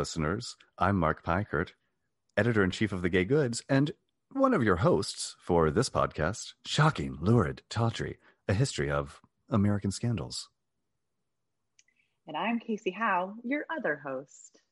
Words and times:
Listeners. 0.00 0.56
I'm 0.78 0.96
Mark 0.96 1.22
Peikert, 1.22 1.72
editor 2.34 2.64
in 2.64 2.70
chief 2.70 2.90
of 2.90 3.02
The 3.02 3.10
Gay 3.10 3.26
Goods, 3.26 3.62
and 3.68 3.90
one 4.32 4.54
of 4.54 4.62
your 4.62 4.76
hosts 4.76 5.36
for 5.38 5.70
this 5.70 5.90
podcast, 5.90 6.54
Shocking, 6.64 7.18
Lurid, 7.20 7.60
Tawdry, 7.68 8.16
a 8.48 8.54
history 8.54 8.90
of 8.90 9.20
American 9.50 9.90
scandals. 9.90 10.48
And 12.26 12.34
I'm 12.34 12.60
Casey 12.60 12.92
Howe, 12.92 13.34
your 13.44 13.66
other 13.70 14.00
host. 14.02 14.62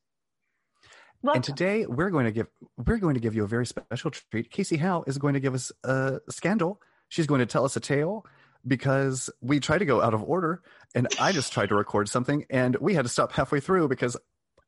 Welcome. 1.21 1.37
And 1.37 1.43
today 1.43 1.85
we're 1.85 2.09
going 2.09 2.25
to 2.25 2.31
give 2.31 2.47
we're 2.83 2.97
going 2.97 3.13
to 3.13 3.21
give 3.21 3.35
you 3.35 3.43
a 3.43 3.47
very 3.47 3.67
special 3.67 4.09
treat. 4.09 4.49
Casey 4.49 4.77
Howe 4.77 5.03
is 5.05 5.19
going 5.19 5.35
to 5.35 5.39
give 5.39 5.53
us 5.53 5.71
a 5.83 6.21
scandal. 6.31 6.81
She's 7.07 7.27
going 7.27 7.41
to 7.41 7.45
tell 7.45 7.65
us 7.65 7.75
a 7.75 7.79
tale 7.79 8.25
because 8.65 9.29
we 9.41 9.59
tried 9.59 9.77
to 9.77 9.85
go 9.85 10.01
out 10.01 10.15
of 10.15 10.23
order 10.23 10.63
and 10.95 11.07
I 11.19 11.33
just 11.33 11.53
tried 11.53 11.69
to 11.69 11.75
record 11.75 12.09
something 12.09 12.47
and 12.49 12.75
we 12.77 12.95
had 12.95 13.05
to 13.05 13.09
stop 13.09 13.31
halfway 13.31 13.59
through 13.59 13.89
because 13.89 14.17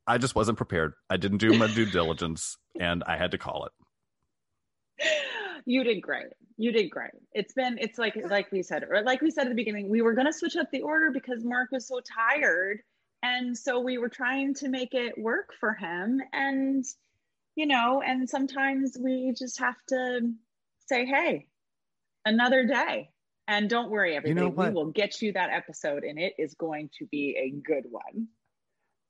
I 0.06 0.18
just 0.18 0.34
wasn't 0.34 0.56
prepared. 0.56 0.94
I 1.08 1.16
didn't 1.16 1.38
do 1.38 1.56
my 1.56 1.68
due 1.68 1.86
diligence 1.86 2.56
and 2.78 3.02
I 3.06 3.16
had 3.16 3.30
to 3.32 3.38
call 3.38 3.66
it. 3.66 3.72
You 5.64 5.84
did 5.84 6.00
great. 6.00 6.26
You 6.56 6.72
did 6.72 6.90
great. 6.90 7.12
It's 7.32 7.54
been 7.54 7.78
it's 7.80 7.96
like 7.96 8.16
like 8.28 8.50
we 8.50 8.64
said 8.64 8.82
or 8.82 9.02
like 9.02 9.20
we 9.20 9.30
said 9.30 9.46
at 9.46 9.50
the 9.50 9.54
beginning, 9.54 9.88
we 9.88 10.02
were 10.02 10.12
going 10.12 10.26
to 10.26 10.32
switch 10.32 10.56
up 10.56 10.70
the 10.72 10.82
order 10.82 11.12
because 11.12 11.44
Mark 11.44 11.70
was 11.70 11.86
so 11.86 12.00
tired 12.00 12.80
and 13.22 13.56
so 13.56 13.78
we 13.78 13.96
were 13.96 14.08
trying 14.08 14.54
to 14.54 14.68
make 14.68 14.92
it 14.92 15.16
work 15.16 15.50
for 15.60 15.72
him 15.74 16.20
and 16.32 16.84
you 17.54 17.66
know, 17.66 18.02
and 18.04 18.28
sometimes 18.28 18.96
we 18.98 19.34
just 19.38 19.60
have 19.60 19.76
to 19.88 20.32
say, 20.86 21.04
"Hey, 21.04 21.48
another 22.24 22.64
day." 22.66 23.10
And 23.48 23.68
don't 23.68 23.90
worry, 23.90 24.16
everybody. 24.16 24.46
You 24.46 24.50
know 24.50 24.54
we 24.54 24.70
will 24.70 24.90
get 24.90 25.20
you 25.20 25.32
that 25.32 25.50
episode, 25.50 26.04
and 26.04 26.18
it 26.18 26.34
is 26.38 26.54
going 26.54 26.90
to 26.98 27.06
be 27.06 27.36
a 27.36 27.50
good 27.50 27.84
one. 27.90 28.28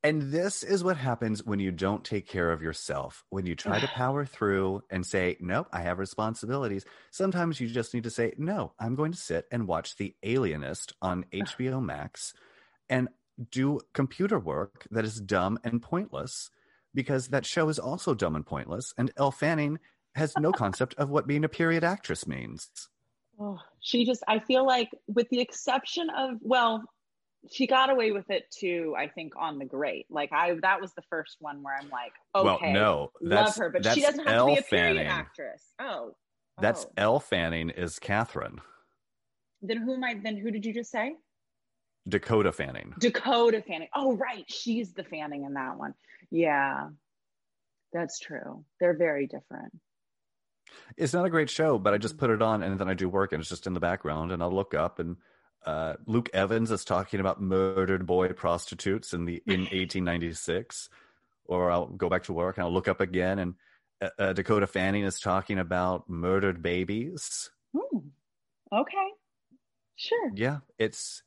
And 0.05 0.33
this 0.33 0.65
is 0.65 0.83
what 0.83 0.97
happens 0.97 1.45
when 1.45 1.61
you 1.61 1.71
don't 1.71 2.05
take 2.05 2.27
care 2.27 2.51
of 2.51 2.61
yourself. 2.61 3.25
When 3.31 3.47
you 3.47 3.55
try 3.55 3.79
to 3.79 3.87
power 3.95 4.25
through 4.25 4.83
and 4.91 5.07
say, 5.07 5.37
Nope, 5.41 5.69
I 5.73 5.83
have 5.83 5.99
responsibilities. 5.99 6.85
Sometimes 7.11 7.61
you 7.61 7.69
just 7.69 7.95
need 7.95 8.05
to 8.05 8.11
say, 8.11 8.33
No, 8.37 8.73
I'm 8.81 8.97
going 8.97 9.13
to 9.13 9.19
sit 9.19 9.47
and 9.53 9.69
watch 9.69 9.97
The 9.97 10.15
Alienist 10.25 10.95
on 11.01 11.25
HBO 11.33 11.83
Max 11.83 12.35
and 12.89 13.09
do 13.51 13.81
computer 13.93 14.39
work 14.39 14.87
that 14.91 15.05
is 15.05 15.21
dumb 15.21 15.59
and 15.65 15.81
pointless 15.81 16.51
because 16.95 17.29
that 17.29 17.47
show 17.47 17.69
is 17.69 17.79
also 17.79 18.13
dumb 18.15 18.37
and 18.37 18.45
pointless. 18.45 18.93
And 18.99 19.13
Elle 19.17 19.31
Fanning 19.31 19.79
has 20.15 20.35
no 20.39 20.53
concept 20.53 20.95
of 20.97 21.11
what 21.11 21.27
being 21.27 21.45
a 21.45 21.49
period 21.49 21.85
actress 21.85 22.27
means. 22.27 22.69
Oh, 23.41 23.59
she 23.81 24.05
just, 24.05 24.23
I 24.29 24.41
feel 24.41 24.67
like, 24.67 24.91
with 25.07 25.29
the 25.31 25.41
exception 25.41 26.11
of, 26.11 26.37
well, 26.43 26.85
she 27.51 27.67
got 27.67 27.91
away 27.91 28.13
with 28.13 28.31
it 28.31 28.45
too, 28.51 28.95
I 28.97 29.09
think, 29.09 29.35
on 29.37 29.59
the 29.59 29.65
great. 29.65 30.07
Like 30.11 30.33
I 30.33 30.55
that 30.63 30.81
was 30.81 30.93
the 30.95 31.03
first 31.03 31.37
one 31.41 31.63
where 31.63 31.77
I'm 31.77 31.91
like, 31.91 32.13
okay, 32.35 32.73
well, 32.73 32.73
no, 32.73 33.11
love 33.21 33.57
her, 33.57 33.71
but 33.71 33.85
she 33.85 34.01
doesn't 34.01 34.27
have 34.27 34.35
Elle 34.35 34.49
to 34.49 34.55
be 34.55 34.59
a 34.59 34.63
period 34.63 34.97
Fanning. 34.97 35.07
actress. 35.07 35.63
Oh. 35.81 36.15
That's 36.61 36.85
oh. 36.85 36.93
Elle 36.97 37.21
Fanning 37.21 37.71
is 37.71 37.99
Catherine. 37.99 38.61
Then 39.63 39.79
who 39.79 39.95
am 39.95 40.05
I 40.05 40.15
then 40.23 40.37
who 40.37 40.51
did 40.51 40.65
you 40.65 40.73
just 40.73 40.91
say? 40.91 41.15
Dakota 42.09 42.53
Fanning. 42.53 42.95
Dakota 42.99 43.63
Fanning. 43.63 43.89
Oh, 43.95 44.15
right. 44.17 44.45
She's 44.49 44.93
the 44.93 45.05
Fanning 45.05 45.45
in 45.45 45.55
that 45.55 45.79
one. 45.79 45.95
Yeah. 46.31 46.89
That's 47.93 48.19
true. 48.19 48.65
They're 48.81 48.97
very 48.97 49.27
different. 49.27 49.73
It's 50.97 51.13
not 51.13 51.27
a 51.27 51.31
great 51.31 51.51
show, 51.51 51.79
but 51.79 51.95
I 51.95 51.99
just 51.99 52.17
put 52.17 52.31
it 52.31 52.43
on 52.43 52.63
and 52.63 52.79
then 52.79 52.89
I 52.89 52.95
do 52.95 53.09
work 53.09 53.33
and 53.33 53.41
it's 53.41 53.51
just 53.51 53.67
in 53.67 53.75
the 53.75 53.81
background 53.81 54.33
and 54.33 54.43
I'll 54.43 54.55
look 54.55 54.75
up 54.75 54.99
and 54.99 55.17
uh, 55.65 55.95
Luke 56.07 56.31
Evans 56.33 56.71
is 56.71 56.85
talking 56.85 57.21
about 57.21 57.41
murdered 57.41 58.07
boy 58.07 58.29
prostitutes 58.33 59.13
in 59.13 59.25
the 59.25 59.43
in 59.47 59.61
1896, 59.73 60.89
or 61.45 61.71
I'll 61.71 61.87
go 61.87 62.09
back 62.09 62.25
to 62.25 62.33
work 62.33 62.57
and 62.57 62.65
I'll 62.65 62.73
look 62.73 62.89
up 62.89 63.01
again, 63.01 63.39
and 63.39 63.55
uh, 64.01 64.09
uh, 64.19 64.33
Dakota 64.33 64.67
Fanning 64.67 65.05
is 65.05 65.21
talking 65.21 65.59
about 65.59 66.09
murdered 66.09 66.63
babies. 66.63 67.51
Hmm. 67.77 67.99
Okay, 68.73 69.09
sure. 69.97 70.31
Yeah, 70.35 70.59
it's 70.79 71.23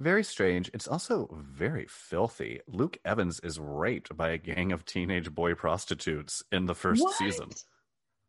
very 0.00 0.24
strange. 0.24 0.70
It's 0.74 0.88
also 0.88 1.28
very 1.32 1.86
filthy. 1.88 2.60
Luke 2.66 2.98
Evans 3.04 3.40
is 3.40 3.58
raped 3.58 4.16
by 4.16 4.30
a 4.30 4.38
gang 4.38 4.72
of 4.72 4.84
teenage 4.84 5.32
boy 5.34 5.54
prostitutes 5.54 6.42
in 6.50 6.66
the 6.66 6.74
first 6.74 7.02
what? 7.02 7.16
season. 7.16 7.50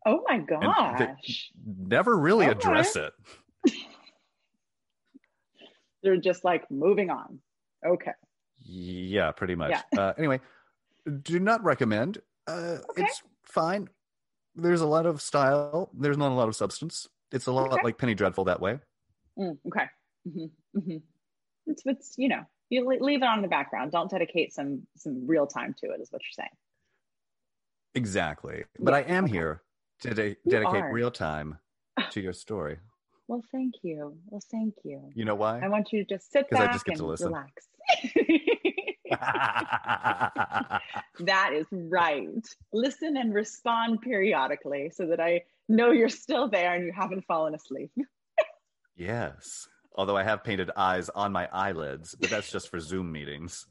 Oh 0.06 0.24
my 0.28 0.38
gosh! 0.38 1.51
Never 1.66 2.18
really 2.18 2.45
okay. 2.45 2.57
address 2.57 2.95
it. 2.95 3.13
They're 6.07 6.16
just 6.16 6.45
like 6.45 6.72
moving 6.72 7.09
on. 7.09 7.40
Okay. 7.85 8.13
Yeah, 8.63 9.31
pretty 9.31 9.56
much. 9.56 9.72
Yeah. 9.72 10.00
uh, 10.00 10.13
anyway, 10.18 10.40
do 11.22 11.38
not 11.38 11.62
recommend. 11.66 12.19
Uh, 12.47 12.78
okay. 12.91 13.03
It's 13.03 13.22
fine. 13.44 13.90
There's 14.56 14.79
a 14.79 14.88
lot 14.88 15.06
of 15.06 15.22
style. 15.22 15.90
There's 15.94 16.18
not 16.18 16.31
a 16.31 16.35
lot 16.35 16.47
of 16.47 16.56
substance. 16.56 17.09
It's 17.34 17.47
a 17.47 17.51
lot 17.51 17.73
okay. 17.73 17.84
like 17.84 17.97
Penny 17.97 18.16
Dreadful 18.16 18.45
that 18.45 18.62
way. 18.62 18.79
Mm, 19.38 19.57
okay. 19.68 19.85
Mm-hmm. 20.25 20.79
Mm-hmm. 20.79 20.97
It's, 21.66 21.81
it's, 21.85 22.13
you 22.18 22.29
know, 22.29 22.44
you 22.69 22.88
leave 23.01 23.22
it 23.22 23.28
on 23.28 23.41
the 23.41 23.50
background. 23.50 23.91
Don't 23.91 24.09
dedicate 24.09 24.53
some 24.53 24.84
some 24.95 25.28
real 25.28 25.45
time 25.45 25.75
to 25.79 25.88
it. 25.91 26.00
Is 26.00 26.09
what 26.09 26.22
you're 26.22 26.44
saying. 26.44 26.56
Exactly. 27.95 28.63
But 28.79 28.94
yeah. 28.94 28.97
I 28.97 29.01
am 29.01 29.25
okay. 29.25 29.34
here 29.34 29.62
to 30.03 30.13
de- 30.13 30.38
dedicate 30.47 30.85
real 30.85 31.12
time 31.12 31.57
to 32.12 32.22
your 32.22 32.34
story. 32.34 32.78
Well, 33.28 33.44
thank 33.52 33.76
you. 33.82 34.18
Well, 34.28 34.44
thank 34.52 34.76
you. 34.84 35.02
You 35.14 35.26
know 35.26 35.36
why? 35.36 35.60
I 35.60 35.68
want 35.68 35.92
you 35.92 36.04
to 36.04 36.16
just 36.16 36.32
sit 36.32 36.50
back 36.50 36.72
just 36.72 36.88
and 36.88 37.02
relax. 37.02 37.68
that 41.20 41.52
is 41.54 41.68
right. 41.72 42.48
Listen 42.74 43.18
and 43.18 43.34
respond 43.34 44.02
periodically 44.02 44.92
so 44.94 45.08
that 45.08 45.20
I 45.20 45.44
know 45.68 45.92
you're 45.92 46.10
still 46.10 46.48
there 46.50 46.74
and 46.74 46.86
you 46.86 46.92
haven't 46.94 47.26
fallen 47.26 47.56
asleep. 47.56 47.92
yes. 48.96 49.68
Although 49.96 50.18
I 50.18 50.24
have 50.24 50.44
painted 50.44 50.72
eyes 50.76 51.10
on 51.10 51.32
my 51.32 51.50
eyelids, 51.52 52.16
but 52.20 52.30
that's 52.30 52.52
just 52.52 52.70
for 52.70 52.80
Zoom 52.80 53.12
meetings. 53.12 53.66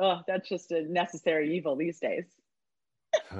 oh, 0.00 0.20
that's 0.26 0.48
just 0.48 0.72
a 0.72 0.82
necessary 0.82 1.56
evil 1.56 1.76
these 1.76 2.00
days. 2.00 2.24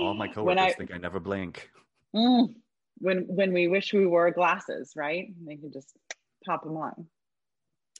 All 0.00 0.14
my 0.14 0.28
coworkers 0.28 0.60
I, 0.60 0.72
think 0.72 0.92
I 0.92 0.98
never 0.98 1.20
blink. 1.20 1.70
Mm, 2.14 2.54
when 2.98 3.24
when 3.28 3.52
we 3.52 3.68
wish 3.68 3.92
we 3.92 4.06
wore 4.06 4.30
glasses, 4.30 4.92
right? 4.96 5.28
They 5.46 5.56
could 5.56 5.72
just 5.72 5.96
pop 6.44 6.64
them 6.64 6.76
on. 6.76 7.06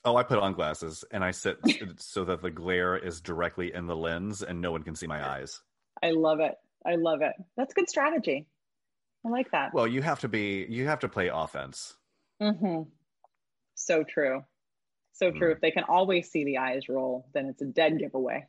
Oh, 0.04 0.16
I 0.16 0.22
put 0.22 0.38
on 0.38 0.53
glasses 0.53 1.04
and 1.10 1.25
I 1.25 1.32
sit 1.32 1.59
so 1.98 2.25
that 2.25 2.42
the 2.42 2.50
glare 2.50 2.97
is 2.97 3.20
directly 3.20 3.75
in 3.75 3.86
the 3.86 3.97
lens 3.97 4.42
and 4.42 4.60
no 4.60 4.70
one 4.70 4.82
can 4.82 4.94
see 4.94 5.06
my 5.06 5.26
eyes. 5.26 5.60
I 6.03 6.12
love 6.12 6.41
it. 6.41 6.54
I 6.86 6.94
love 6.94 7.22
it. 7.22 7.32
That's 7.56 7.75
good 7.75 7.88
strategy. 7.88 8.47
I 9.26 9.28
like 9.31 9.50
that. 9.50 9.75
Well, 9.75 9.86
you 9.86 10.00
have 10.03 10.20
to 10.20 10.28
be 10.28 10.66
you 10.69 10.86
have 10.86 11.00
to 11.00 11.09
play 11.09 11.28
offense. 11.28 11.94
Mm-hmm. 12.41 12.82
So 13.75 14.04
true. 14.04 14.44
So 15.12 15.32
true. 15.32 15.50
Mm. 15.50 15.56
If 15.56 15.60
they 15.60 15.72
can 15.72 15.84
always 15.84 16.30
see 16.30 16.44
the 16.44 16.59
eyes 16.59 16.88
roll, 16.88 17.26
then 17.34 17.47
it's 17.47 17.60
a 17.60 17.66
dead 17.66 17.98
giveaway. 17.98 18.47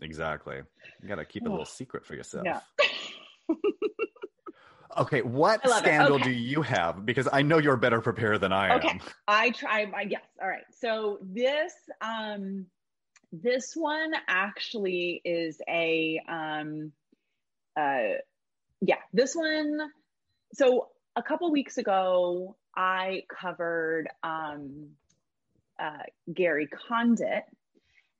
Exactly. 0.00 0.60
You 1.02 1.08
got 1.08 1.16
to 1.16 1.24
keep 1.24 1.46
a 1.46 1.48
little 1.48 1.64
secret 1.66 2.06
for 2.06 2.14
yourself. 2.14 2.44
Yeah. 2.46 2.60
Okay, 4.98 5.22
what 5.22 5.60
scandal 5.68 6.16
okay. 6.16 6.24
do 6.24 6.30
you 6.30 6.62
have? 6.62 7.06
Because 7.06 7.28
I 7.32 7.42
know 7.42 7.58
you're 7.58 7.76
better 7.76 8.00
prepared 8.00 8.40
than 8.40 8.52
I 8.52 8.76
okay. 8.76 8.88
am. 8.88 8.96
Okay, 8.96 9.06
I 9.28 9.50
try. 9.50 9.86
My 9.86 10.02
yes. 10.02 10.22
All 10.40 10.48
right. 10.48 10.64
So 10.80 11.18
this 11.22 11.72
um, 12.00 12.66
this 13.32 13.74
one 13.74 14.12
actually 14.28 15.20
is 15.24 15.60
a 15.68 16.20
um, 16.28 16.92
uh, 17.78 18.18
yeah. 18.80 18.96
This 19.12 19.34
one. 19.34 19.78
So 20.54 20.88
a 21.14 21.22
couple 21.22 21.50
weeks 21.52 21.78
ago, 21.78 22.56
I 22.76 23.22
covered 23.28 24.08
um, 24.24 24.88
uh, 25.80 26.02
Gary 26.34 26.68
Condit, 26.88 27.44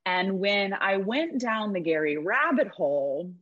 and 0.06 0.38
when 0.38 0.72
I 0.72 0.98
went 0.98 1.40
down 1.40 1.72
the 1.72 1.80
Gary 1.80 2.16
rabbit 2.16 2.68
hole, 2.68 3.32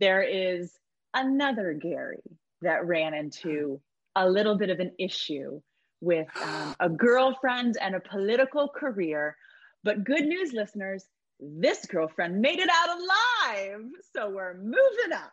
there 0.00 0.22
is 0.22 0.72
another 1.14 1.74
Gary 1.74 2.39
that 2.62 2.86
ran 2.86 3.14
into 3.14 3.80
a 4.16 4.28
little 4.28 4.56
bit 4.56 4.70
of 4.70 4.80
an 4.80 4.92
issue 4.98 5.60
with 6.00 6.28
um, 6.42 6.74
a 6.80 6.88
girlfriend 6.88 7.76
and 7.80 7.94
a 7.94 8.00
political 8.00 8.68
career. 8.68 9.36
But 9.84 10.04
good 10.04 10.24
news, 10.24 10.52
listeners, 10.52 11.04
this 11.38 11.86
girlfriend 11.86 12.40
made 12.40 12.58
it 12.58 12.68
out 12.70 12.98
alive. 12.98 13.84
So 14.14 14.30
we're 14.30 14.54
moving 14.54 15.12
up. 15.14 15.32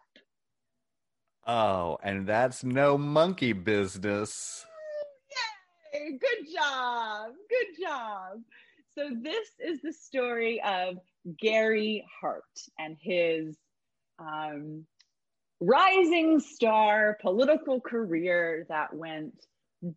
Oh, 1.45 1.97
and 2.03 2.27
that's 2.27 2.63
no 2.63 2.97
monkey 2.97 3.53
business. 3.53 4.65
Yay! 5.93 6.17
Good 6.19 6.53
job. 6.53 7.31
Good 7.49 7.81
job. 7.81 8.41
So, 8.97 9.11
this 9.21 9.47
is 9.59 9.79
the 9.81 9.93
story 9.93 10.61
of 10.65 10.97
Gary 11.39 12.03
Hart 12.19 12.43
and 12.79 12.97
his 12.99 13.55
um, 14.19 14.85
rising 15.59 16.39
star 16.39 17.17
political 17.21 17.81
career 17.81 18.65
that 18.69 18.93
went 18.93 19.33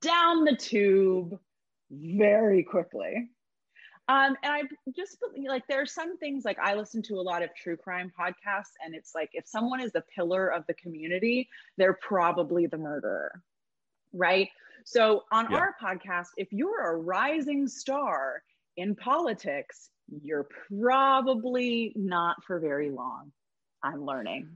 down 0.00 0.44
the 0.44 0.56
tube 0.56 1.38
very 1.90 2.62
quickly. 2.62 3.30
Um, 4.08 4.36
and 4.42 4.52
I 4.52 4.62
just 4.96 5.18
like 5.46 5.62
there 5.68 5.80
are 5.80 5.86
some 5.86 6.18
things 6.18 6.44
like 6.44 6.58
I 6.58 6.74
listen 6.74 7.00
to 7.02 7.14
a 7.14 7.22
lot 7.22 7.44
of 7.44 7.50
true 7.54 7.76
crime 7.76 8.12
podcasts, 8.18 8.72
and 8.84 8.92
it's 8.94 9.14
like 9.14 9.30
if 9.34 9.46
someone 9.46 9.80
is 9.80 9.92
the 9.92 10.02
pillar 10.14 10.48
of 10.48 10.66
the 10.66 10.74
community, 10.74 11.48
they're 11.76 11.98
probably 12.00 12.66
the 12.66 12.78
murderer, 12.78 13.40
right? 14.12 14.48
So 14.84 15.24
on 15.30 15.48
yeah. 15.50 15.58
our 15.58 15.76
podcast, 15.80 16.28
if 16.36 16.48
you're 16.50 16.92
a 16.92 16.96
rising 16.96 17.68
star 17.68 18.42
in 18.76 18.96
politics, 18.96 19.90
you're 20.22 20.48
probably 20.68 21.92
not 21.94 22.42
for 22.44 22.58
very 22.58 22.90
long. 22.90 23.30
I'm 23.82 24.04
learning, 24.04 24.48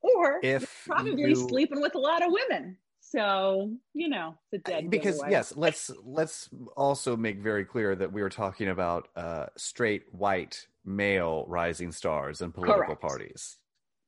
or 0.00 0.40
if 0.42 0.84
probably 0.86 1.30
you... 1.30 1.48
sleeping 1.48 1.80
with 1.80 1.94
a 1.94 1.98
lot 1.98 2.22
of 2.24 2.32
women. 2.32 2.76
So 3.00 3.72
you 3.92 4.08
know, 4.08 4.36
it's 4.52 4.68
a 4.68 4.70
dead 4.70 4.90
because 4.90 5.20
yes, 5.28 5.52
let's 5.56 5.90
let's 6.04 6.48
also 6.76 7.16
make 7.16 7.38
very 7.38 7.64
clear 7.64 7.96
that 7.96 8.12
we 8.12 8.22
were 8.22 8.30
talking 8.30 8.68
about 8.68 9.08
uh, 9.16 9.46
straight 9.56 10.04
white 10.12 10.66
male 10.84 11.44
rising 11.48 11.92
stars 11.92 12.40
and 12.40 12.54
political 12.54 12.84
Correct. 12.84 13.00
parties. 13.00 13.56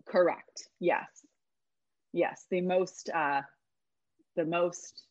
Correct. 0.06 0.68
Yes. 0.78 1.06
Yes, 2.12 2.44
the 2.50 2.60
most 2.60 3.08
uh, 3.08 3.40
the 4.36 4.44
most 4.44 5.02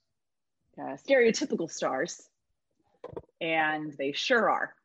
uh, 0.80 0.96
stereotypical 0.96 1.70
stars, 1.70 2.22
and 3.40 3.94
they 3.98 4.12
sure 4.12 4.50
are, 4.50 4.76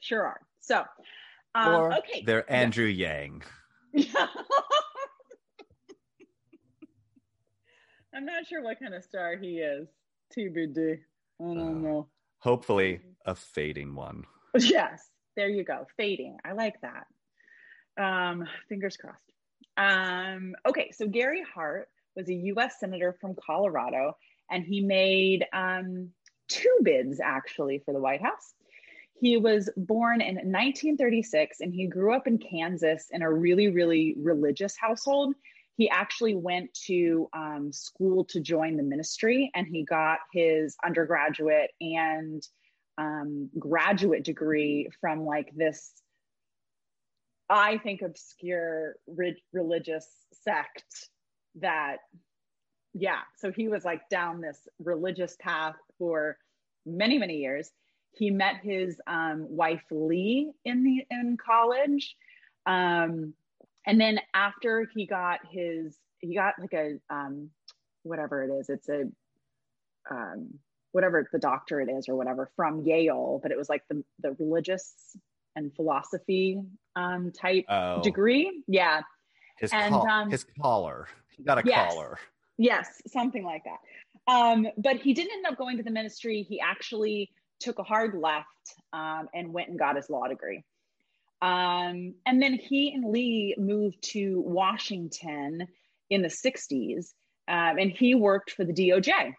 sure 0.00 0.24
are. 0.24 0.40
So, 0.60 0.84
um, 1.54 1.74
or 1.74 1.98
okay, 1.98 2.22
they're 2.26 2.50
Andrew 2.52 2.86
yeah. 2.86 3.22
Yang. 3.22 3.42
I'm 3.96 4.28
not 8.46 8.48
sure 8.48 8.62
what 8.62 8.78
kind 8.78 8.94
of 8.94 9.02
star 9.02 9.36
he 9.36 9.58
is. 9.58 9.88
TBD. 10.36 10.98
I 11.40 11.44
don't 11.44 11.58
uh, 11.58 11.88
know. 11.88 12.08
Hopefully, 12.38 13.00
a 13.24 13.34
fading 13.34 13.94
one. 13.94 14.24
Yes, 14.58 15.10
there 15.36 15.50
you 15.50 15.64
go. 15.64 15.86
Fading. 15.98 16.38
I 16.42 16.52
like 16.52 16.76
that. 16.80 17.06
Um, 18.02 18.48
fingers 18.70 18.96
crossed. 18.96 19.20
Um, 19.76 20.54
okay, 20.66 20.90
so 20.92 21.06
Gary 21.06 21.44
Hart 21.54 21.88
was 22.16 22.30
a 22.30 22.34
U.S. 22.34 22.80
senator 22.80 23.14
from 23.20 23.34
Colorado, 23.34 24.16
and 24.50 24.64
he 24.64 24.80
made 24.80 25.44
um, 25.52 26.08
two 26.48 26.74
bids 26.82 27.20
actually 27.22 27.82
for 27.84 27.92
the 27.92 28.00
White 28.00 28.22
House. 28.22 28.54
He 29.20 29.36
was 29.36 29.68
born 29.76 30.22
in 30.22 30.36
1936 30.36 31.60
and 31.60 31.74
he 31.74 31.86
grew 31.86 32.14
up 32.14 32.26
in 32.26 32.38
Kansas 32.38 33.08
in 33.10 33.22
a 33.22 33.30
really, 33.30 33.68
really 33.68 34.14
religious 34.18 34.74
household 34.78 35.34
he 35.76 35.90
actually 35.90 36.34
went 36.34 36.72
to 36.86 37.28
um, 37.32 37.70
school 37.72 38.24
to 38.24 38.40
join 38.40 38.76
the 38.76 38.82
ministry 38.82 39.50
and 39.54 39.66
he 39.66 39.84
got 39.84 40.18
his 40.32 40.76
undergraduate 40.84 41.70
and 41.80 42.42
um, 42.98 43.50
graduate 43.58 44.24
degree 44.24 44.88
from 45.00 45.24
like 45.24 45.50
this 45.54 45.92
i 47.48 47.78
think 47.78 48.02
obscure 48.02 48.96
re- 49.06 49.42
religious 49.52 50.08
sect 50.32 51.10
that 51.56 51.98
yeah 52.94 53.20
so 53.36 53.52
he 53.52 53.68
was 53.68 53.84
like 53.84 54.08
down 54.08 54.40
this 54.40 54.66
religious 54.78 55.36
path 55.40 55.76
for 55.98 56.36
many 56.86 57.18
many 57.18 57.38
years. 57.38 57.70
He 58.12 58.30
met 58.30 58.56
his 58.62 58.98
um, 59.06 59.46
wife 59.48 59.82
lee 59.90 60.52
in 60.64 60.84
the 60.84 61.04
in 61.10 61.36
college 61.36 62.16
um, 62.64 63.34
and 63.86 64.00
then 64.00 64.20
after 64.34 64.88
he 64.94 65.06
got 65.06 65.40
his 65.50 65.96
he 66.20 66.34
got 66.34 66.54
like 66.58 66.72
a 66.72 66.98
um 67.10 67.50
whatever 68.02 68.42
it 68.44 68.50
is 68.50 68.68
it's 68.68 68.88
a 68.88 69.04
um 70.10 70.58
whatever 70.92 71.28
the 71.32 71.38
doctorate 71.38 71.88
is 71.90 72.08
or 72.08 72.16
whatever 72.16 72.50
from 72.56 72.82
yale 72.82 73.40
but 73.42 73.50
it 73.50 73.58
was 73.58 73.68
like 73.68 73.82
the 73.88 74.02
the 74.20 74.32
religious 74.38 75.16
and 75.56 75.74
philosophy 75.74 76.60
um 76.94 77.32
type 77.32 77.64
oh. 77.68 78.00
degree. 78.02 78.62
Yeah. 78.68 79.00
His 79.58 79.72
and 79.72 79.92
call, 79.92 80.06
um, 80.08 80.30
his 80.30 80.46
collar 80.60 81.08
he 81.36 81.42
got 81.42 81.58
a 81.58 81.62
yes, 81.64 81.92
collar 81.92 82.18
yes 82.58 82.88
something 83.08 83.42
like 83.44 83.62
that. 83.64 84.32
Um 84.32 84.68
but 84.76 84.96
he 84.96 85.14
didn't 85.14 85.32
end 85.32 85.46
up 85.46 85.58
going 85.58 85.78
to 85.78 85.82
the 85.82 85.90
ministry. 85.90 86.42
He 86.42 86.60
actually 86.60 87.30
took 87.58 87.78
a 87.78 87.82
hard 87.82 88.14
left 88.14 88.46
um, 88.92 89.28
and 89.34 89.50
went 89.52 89.70
and 89.70 89.78
got 89.78 89.96
his 89.96 90.10
law 90.10 90.28
degree 90.28 90.62
um, 91.42 92.14
and 92.24 92.40
then 92.40 92.54
he 92.54 92.92
and 92.94 93.10
Lee 93.10 93.54
moved 93.58 94.02
to 94.12 94.40
Washington 94.40 95.66
in 96.08 96.22
the 96.22 96.28
60s, 96.28 97.12
um, 97.48 97.78
and 97.78 97.90
he 97.90 98.14
worked 98.14 98.52
for 98.52 98.64
the 98.64 98.72
DOJ. 98.72 99.34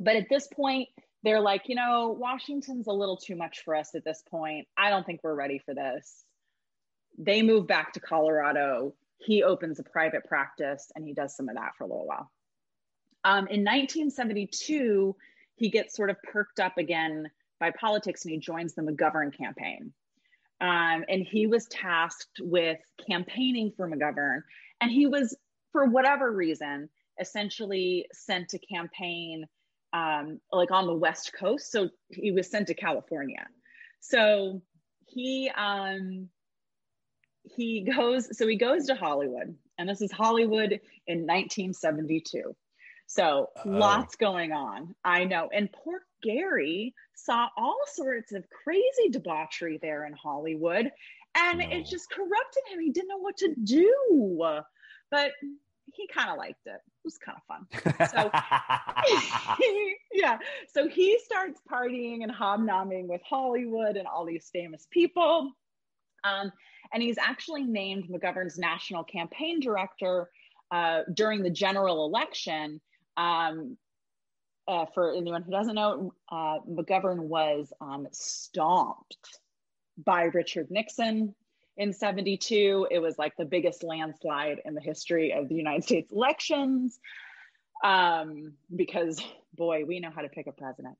But 0.00 0.16
at 0.16 0.28
this 0.28 0.48
point, 0.48 0.88
they're 1.22 1.40
like, 1.40 1.68
you 1.68 1.76
know, 1.76 2.16
Washington's 2.18 2.88
a 2.88 2.92
little 2.92 3.16
too 3.16 3.36
much 3.36 3.62
for 3.64 3.76
us 3.76 3.94
at 3.94 4.04
this 4.04 4.22
point. 4.28 4.66
I 4.76 4.90
don't 4.90 5.06
think 5.06 5.20
we're 5.22 5.34
ready 5.34 5.58
for 5.64 5.74
this. 5.74 6.24
They 7.18 7.42
move 7.42 7.66
back 7.66 7.92
to 7.92 8.00
Colorado. 8.00 8.94
He 9.18 9.44
opens 9.44 9.78
a 9.78 9.84
private 9.84 10.24
practice 10.24 10.90
and 10.96 11.04
he 11.06 11.14
does 11.14 11.36
some 11.36 11.48
of 11.48 11.54
that 11.54 11.72
for 11.78 11.84
a 11.84 11.86
little 11.86 12.06
while. 12.06 12.30
Um, 13.24 13.46
in 13.46 13.60
1972, 13.60 15.14
he 15.54 15.70
gets 15.70 15.94
sort 15.94 16.10
of 16.10 16.16
perked 16.24 16.58
up 16.58 16.78
again 16.78 17.30
by 17.60 17.70
politics 17.70 18.24
and 18.24 18.32
he 18.32 18.38
joins 18.38 18.74
the 18.74 18.82
McGovern 18.82 19.36
campaign. 19.36 19.92
Um, 20.62 21.04
and 21.08 21.26
he 21.28 21.48
was 21.48 21.66
tasked 21.66 22.40
with 22.40 22.78
campaigning 23.06 23.72
for 23.76 23.90
McGovern. 23.90 24.42
And 24.80 24.90
he 24.90 25.06
was, 25.06 25.36
for 25.72 25.86
whatever 25.86 26.30
reason, 26.30 26.88
essentially 27.20 28.06
sent 28.12 28.50
to 28.50 28.58
campaign 28.60 29.44
um, 29.92 30.40
like 30.52 30.70
on 30.70 30.86
the 30.86 30.94
West 30.94 31.32
Coast. 31.38 31.70
So 31.70 31.90
he 32.08 32.30
was 32.30 32.48
sent 32.48 32.68
to 32.68 32.74
California. 32.74 33.46
So 34.00 34.62
he 35.06 35.50
um, 35.56 36.28
he 37.42 37.82
goes. 37.96 38.36
So 38.36 38.46
he 38.46 38.56
goes 38.56 38.86
to 38.86 38.94
Hollywood, 38.94 39.54
and 39.78 39.88
this 39.88 40.00
is 40.00 40.12
Hollywood 40.12 40.80
in 41.06 41.26
1972. 41.26 42.54
So 43.14 43.50
oh. 43.56 43.68
lots 43.68 44.16
going 44.16 44.52
on. 44.52 44.94
I 45.04 45.24
know. 45.24 45.50
And 45.52 45.70
poor 45.70 46.00
Gary 46.22 46.94
saw 47.14 47.48
all 47.58 47.80
sorts 47.86 48.32
of 48.32 48.44
crazy 48.64 49.10
debauchery 49.10 49.78
there 49.82 50.06
in 50.06 50.14
Hollywood, 50.14 50.90
and 51.34 51.58
no. 51.58 51.68
it 51.68 51.84
just 51.84 52.10
corrupted 52.10 52.62
him. 52.70 52.80
He 52.80 52.90
didn't 52.90 53.08
know 53.08 53.18
what 53.18 53.36
to 53.38 53.54
do, 53.54 54.62
but 55.10 55.32
he 55.92 56.08
kind 56.08 56.30
of 56.30 56.38
liked 56.38 56.66
it. 56.66 56.70
It 56.70 57.04
was 57.04 57.18
kind 57.18 57.36
of 57.36 57.44
fun. 57.44 58.08
So, 58.08 58.30
yeah. 60.12 60.38
So 60.72 60.88
he 60.88 61.18
starts 61.22 61.60
partying 61.70 62.22
and 62.22 62.32
hobnobbing 62.32 63.08
with 63.08 63.20
Hollywood 63.28 63.98
and 63.98 64.06
all 64.06 64.24
these 64.24 64.48
famous 64.50 64.86
people. 64.90 65.52
Um, 66.24 66.50
and 66.94 67.02
he's 67.02 67.18
actually 67.18 67.64
named 67.64 68.08
McGovern's 68.08 68.58
national 68.58 69.04
campaign 69.04 69.60
director 69.60 70.30
uh, 70.70 71.02
during 71.12 71.42
the 71.42 71.50
general 71.50 72.06
election 72.06 72.80
um, 73.16 73.76
uh, 74.68 74.86
for 74.94 75.14
anyone 75.14 75.42
who 75.42 75.50
doesn't 75.50 75.74
know, 75.74 76.12
uh, 76.30 76.58
McGovern 76.68 77.20
was 77.20 77.72
um, 77.80 78.06
stomped 78.12 79.40
by 80.04 80.24
Richard 80.24 80.70
Nixon 80.70 81.34
in 81.76 81.92
72. 81.92 82.86
It 82.90 82.98
was 83.00 83.18
like 83.18 83.36
the 83.36 83.44
biggest 83.44 83.82
landslide 83.82 84.60
in 84.64 84.74
the 84.74 84.80
history 84.80 85.32
of 85.32 85.48
the 85.48 85.54
United 85.54 85.84
States 85.84 86.12
elections 86.12 86.98
um, 87.84 88.52
because, 88.74 89.20
boy, 89.54 89.84
we 89.84 90.00
know 90.00 90.10
how 90.14 90.22
to 90.22 90.28
pick 90.28 90.46
a 90.46 90.52
president. 90.52 90.96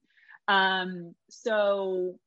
Um, 0.49 1.15
so, 1.31 2.19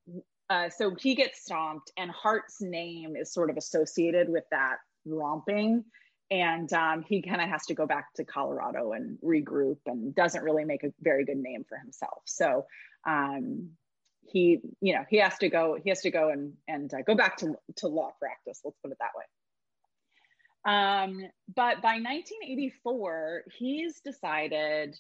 uh, 0.50 0.70
so 0.70 0.96
he 0.96 1.16
gets 1.16 1.44
stomped, 1.44 1.92
and 1.98 2.10
Hart's 2.10 2.62
name 2.62 3.16
is 3.16 3.34
sort 3.34 3.50
of 3.50 3.58
associated 3.58 4.30
with 4.30 4.46
that 4.52 4.78
romping 5.06 5.84
and 6.32 6.72
um, 6.74 7.04
he 7.08 7.22
kind 7.22 7.42
of 7.42 7.50
has 7.50 7.66
to 7.68 7.76
go 7.76 7.86
back 7.86 8.14
to 8.16 8.26
Colorado 8.26 8.94
and 8.94 9.18
regroup 9.24 9.78
and 9.86 10.16
doesn't 10.16 10.44
really 10.44 10.66
make 10.66 10.84
a 10.84 10.92
very 11.02 11.24
good 11.24 11.38
name 11.38 11.64
for 11.68 11.78
himself. 11.78 12.22
So 12.26 12.66
um, 13.08 13.72
he, 14.28 14.60
you 14.82 14.96
know, 14.96 15.06
he 15.10 15.18
has 15.18 15.38
to 15.40 15.50
go. 15.50 15.78
He 15.82 15.90
has 15.90 16.02
to 16.02 16.12
go 16.12 16.30
and 16.30 16.54
and 16.68 16.94
uh, 16.94 17.02
go 17.06 17.16
back 17.16 17.38
to 17.38 17.56
to 17.78 17.88
law 17.88 18.12
practice. 18.20 18.62
Let's 18.64 18.78
put 18.82 18.92
it 18.92 18.98
that 19.00 19.12
way. 19.16 19.26
Um, 20.66 21.30
but 21.56 21.82
by 21.84 22.00
1984, 22.00 23.44
he's 23.56 24.02
decided 24.02 24.98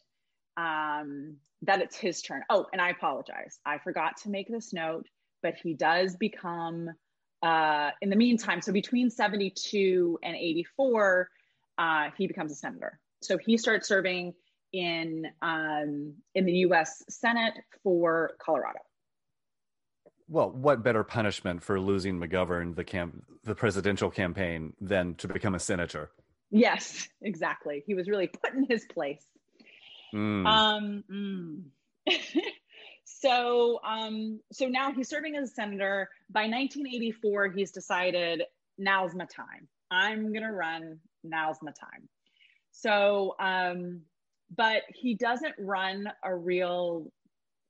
um, 0.58 1.38
that 1.63 1.82
it's 1.82 1.98
his 1.98 2.22
turn. 2.22 2.44
Oh, 2.51 2.67
and 2.72 2.79
I 2.79 2.89
apologize. 2.89 3.60
I 3.65 3.79
forgot 3.79 4.17
to 4.24 4.29
make 4.29 4.48
this 4.48 4.74
note, 4.74 5.08
but 5.41 5.55
he 5.55 5.74
does 5.74 6.15
become 6.15 6.91
uh, 7.45 7.91
in 8.01 8.09
the 8.09 8.15
meantime, 8.15 8.61
so 8.61 8.71
between 8.71 9.11
72 9.11 10.17
and 10.23 10.35
84, 10.35 11.29
uh, 11.77 12.09
he 12.17 12.25
becomes 12.25 12.51
a 12.51 12.55
senator. 12.55 12.99
So 13.21 13.37
he 13.37 13.57
starts 13.57 13.87
serving 13.87 14.33
in 14.73 15.27
um, 15.43 16.15
in 16.33 16.45
the 16.45 16.51
U.S. 16.51 17.03
Senate 17.07 17.53
for 17.83 18.31
Colorado. 18.39 18.79
Well, 20.27 20.49
what 20.49 20.81
better 20.81 21.03
punishment 21.03 21.61
for 21.61 21.79
losing 21.79 22.19
McGovern, 22.19 22.75
the 22.75 22.83
camp, 22.83 23.23
the 23.43 23.53
presidential 23.53 24.09
campaign, 24.09 24.73
than 24.81 25.13
to 25.15 25.27
become 25.27 25.53
a 25.53 25.59
senator? 25.59 26.09
Yes, 26.49 27.07
exactly. 27.21 27.83
He 27.85 27.93
was 27.93 28.09
really 28.09 28.27
put 28.27 28.53
in 28.53 28.65
his 28.67 28.85
place. 28.85 29.23
Mm. 30.15 30.47
Um, 30.47 31.03
mm. 31.11 31.61
so 33.19 33.79
um, 33.84 34.39
so 34.51 34.67
now 34.67 34.91
he's 34.91 35.10
serving 35.10 35.36
as 35.36 35.50
a 35.50 35.53
senator. 35.53 36.10
By 36.29 36.41
1984, 36.41 37.50
he's 37.50 37.72
decided 37.72 38.43
now's 38.77 39.13
my 39.15 39.25
time. 39.25 39.67
I'm 39.91 40.34
gonna 40.34 40.53
run. 40.53 41.00
Now's 41.24 41.57
my 41.62 41.72
time. 41.72 42.07
So, 42.72 43.36
um, 43.39 44.01
but 44.55 44.84
he 44.93 45.15
doesn't 45.15 45.55
run 45.57 46.10
a 46.24 46.36
real 46.36 47.12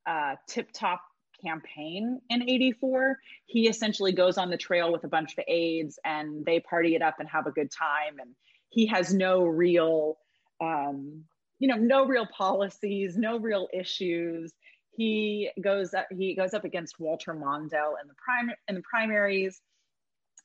uh, 0.05 0.35
tip 0.47 0.71
top 0.73 1.01
campaign 1.43 2.19
in 2.29 2.49
84. 2.49 3.17
He 3.45 3.67
essentially 3.67 4.11
goes 4.11 4.37
on 4.37 4.49
the 4.49 4.57
trail 4.57 4.91
with 4.91 5.03
a 5.03 5.07
bunch 5.07 5.33
of 5.37 5.43
aides 5.47 5.99
and 6.03 6.43
they 6.45 6.59
party 6.59 6.95
it 6.95 7.01
up 7.01 7.15
and 7.19 7.29
have 7.29 7.47
a 7.47 7.51
good 7.51 7.71
time. 7.71 8.19
And 8.19 8.31
he 8.69 8.87
has 8.87 9.13
no 9.13 9.43
real, 9.43 10.17
um, 10.61 11.23
you 11.59 11.67
know, 11.67 11.75
no 11.75 12.05
real 12.05 12.25
policies, 12.25 13.15
no 13.15 13.37
real 13.37 13.67
issues. 13.73 14.53
He 14.95 15.49
goes 15.61 15.93
up, 15.93 16.07
he 16.15 16.35
goes 16.35 16.53
up 16.53 16.63
against 16.63 16.99
Walter 16.99 17.33
Mondale 17.33 17.95
in 18.01 18.07
the 18.07 18.15
prime 18.15 18.51
in 18.67 18.75
the 18.75 18.81
primaries. 18.81 19.61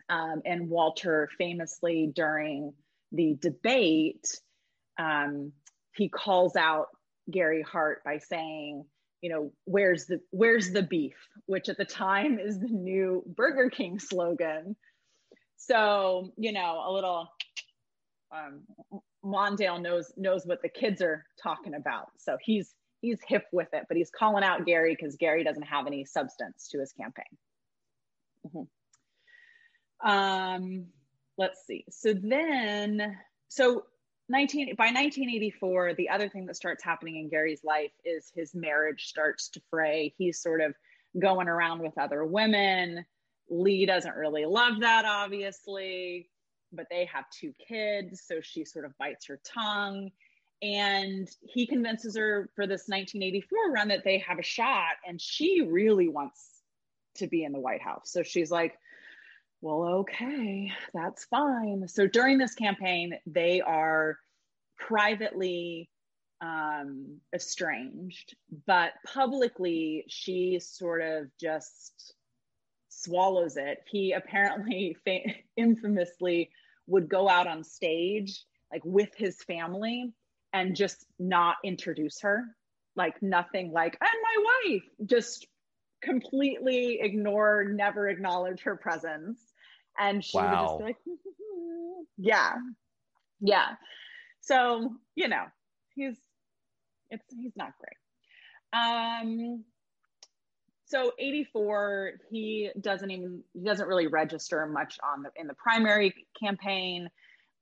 Um, 0.09 0.43
and 0.45 0.69
Walter 0.69 1.29
famously 1.39 2.11
during 2.13 2.73
the 3.13 3.37
debate, 3.41 4.27
um, 4.99 5.53
he 5.95 6.09
calls 6.09 6.57
out 6.57 6.89
Gary 7.31 7.63
Hart 7.63 8.03
by 8.05 8.19
saying, 8.19 8.85
you 9.21 9.31
know, 9.31 9.53
where's 9.65 10.07
the 10.07 10.21
where's 10.31 10.71
the 10.73 10.83
beef, 10.83 11.15
which 11.47 11.69
at 11.69 11.77
the 11.77 11.85
time 11.85 12.39
is 12.39 12.59
the 12.59 12.69
new 12.69 13.23
Burger 13.27 13.71
King 13.71 13.99
slogan. 13.99 14.77
So, 15.57 16.33
you 16.37 16.53
know, 16.53 16.83
a 16.87 16.91
little 16.91 17.29
um, 18.33 18.63
Mondale 19.25 19.81
knows 19.81 20.13
knows 20.17 20.47
what 20.47 20.63
the 20.63 20.69
kids 20.69 21.03
are 21.03 21.25
talking 21.43 21.75
about. 21.75 22.09
So 22.19 22.37
he's 22.41 22.75
he's 23.01 23.19
hip 23.27 23.47
with 23.53 23.69
it, 23.73 23.87
but 23.89 23.97
he's 23.97 24.11
calling 24.11 24.45
out 24.45 24.67
Gary 24.67 24.97
because 24.99 25.17
Gary 25.17 25.45
doesn't 25.45 25.63
have 25.63 25.87
any 25.87 26.05
substance 26.05 26.69
to 26.69 26.81
his 26.81 26.93
campaign. 26.93 27.25
Mm-hmm. 28.47 30.09
Um, 30.09 30.87
let's 31.37 31.67
see. 31.67 31.85
So 31.91 32.15
then, 32.15 33.17
so 33.49 33.85
19 34.29 34.77
by 34.77 34.87
1984, 34.87 35.95
the 35.95 36.11
other 36.11 36.29
thing 36.29 36.47
that 36.47 36.57
starts 36.57 36.85
happening 36.85 37.17
in 37.17 37.29
Gary's 37.29 37.65
life 37.65 37.93
is 38.05 38.31
his 38.35 38.55
marriage 38.55 39.07
starts 39.07 39.49
to 39.51 39.61
fray. 39.71 40.15
He's 40.17 40.41
sort 40.41 40.61
of 40.61 40.75
going 41.19 41.49
around 41.49 41.81
with 41.81 41.99
other 41.99 42.25
women. 42.25 43.05
Lee 43.49 43.87
doesn't 43.87 44.15
really 44.15 44.45
love 44.45 44.81
that, 44.81 45.05
obviously, 45.05 46.31
but 46.73 46.87
they 46.89 47.07
have 47.07 47.25
two 47.31 47.53
kids, 47.67 48.23
so 48.25 48.41
she 48.41 48.65
sort 48.65 48.85
of 48.85 48.97
bites 48.99 49.27
her 49.27 49.41
tongue 49.45 50.13
and 50.63 51.29
he 51.43 51.67
convinces 51.67 52.17
her 52.17 52.51
for 52.55 52.67
this 52.67 52.85
1984 52.87 53.73
run 53.73 53.89
that 53.89 54.05
they 54.05 54.19
have 54.19 54.39
a 54.39 54.43
shot 54.43 54.93
and 55.07 55.21
she 55.21 55.63
really 55.63 56.09
wants 56.09 56.63
to 57.17 57.27
be 57.27 57.45
in 57.45 57.53
the 57.53 57.61
white 57.61 57.83
house. 57.83 58.11
So 58.13 58.23
she's 58.23 58.51
like 58.51 58.79
well 59.63 59.83
okay 60.01 60.73
that's 60.93 61.25
fine. 61.27 61.87
So 61.89 62.07
during 62.07 62.39
this 62.39 62.55
campaign 62.55 63.19
they 63.27 63.61
are 63.61 64.19
privately 64.77 65.89
um, 66.43 67.19
estranged 67.35 68.35
but 68.67 68.93
publicly 69.07 70.05
she 70.09 70.59
sort 70.61 71.03
of 71.03 71.27
just 71.41 72.15
swallows 72.89 73.57
it. 73.57 73.79
He 73.91 74.13
apparently 74.13 74.97
infamously 75.57 76.51
would 76.87 77.09
go 77.09 77.29
out 77.29 77.47
on 77.47 77.65
stage 77.65 78.45
like 78.71 78.83
with 78.85 79.11
his 79.17 79.43
family 79.45 80.13
and 80.53 80.75
just 80.75 81.07
not 81.19 81.57
introduce 81.65 82.21
her. 82.21 82.45
Like 82.97 83.23
nothing 83.23 83.73
like 83.73 83.97
and 84.01 84.11
my 84.23 84.73
wife 84.73 84.83
just 85.07 85.47
completely 86.03 86.99
ignore 87.01 87.65
never 87.65 88.09
acknowledge 88.09 88.63
her 88.63 88.77
presence. 88.77 89.41
And 89.99 90.25
she 90.25 90.37
wow. 90.39 90.51
would 90.51 90.67
just 90.67 90.79
be 90.79 90.85
like 90.85 90.97
yeah 92.19 92.55
yeah. 93.41 93.69
So 94.41 94.93
you 95.15 95.29
know 95.29 95.45
he's 95.95 96.17
it's 97.11 97.25
he's 97.31 97.57
not 97.57 97.73
great. 97.79 98.81
Um 98.83 99.65
so 100.87 101.13
84 101.19 102.13
he 102.31 102.71
doesn't 102.81 103.11
even 103.11 103.43
he 103.55 103.65
doesn't 103.65 103.87
really 103.87 104.09
register 104.09 104.67
much 104.67 104.99
on 105.03 105.23
the 105.23 105.31
in 105.37 105.47
the 105.47 105.55
primary 105.55 106.15
campaign. 106.39 107.09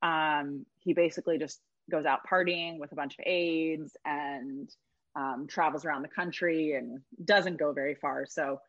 Um 0.02 0.64
he 0.80 0.94
basically 0.94 1.38
just 1.38 1.60
goes 1.90 2.04
out 2.04 2.20
partying 2.30 2.78
with 2.78 2.92
a 2.92 2.94
bunch 2.94 3.14
of 3.18 3.24
aides 3.26 3.96
and 4.04 4.68
um, 5.16 5.46
travels 5.48 5.84
around 5.84 6.02
the 6.02 6.08
country 6.08 6.74
and 6.74 7.00
doesn't 7.24 7.58
go 7.58 7.72
very 7.72 7.94
far. 7.94 8.26
So 8.28 8.60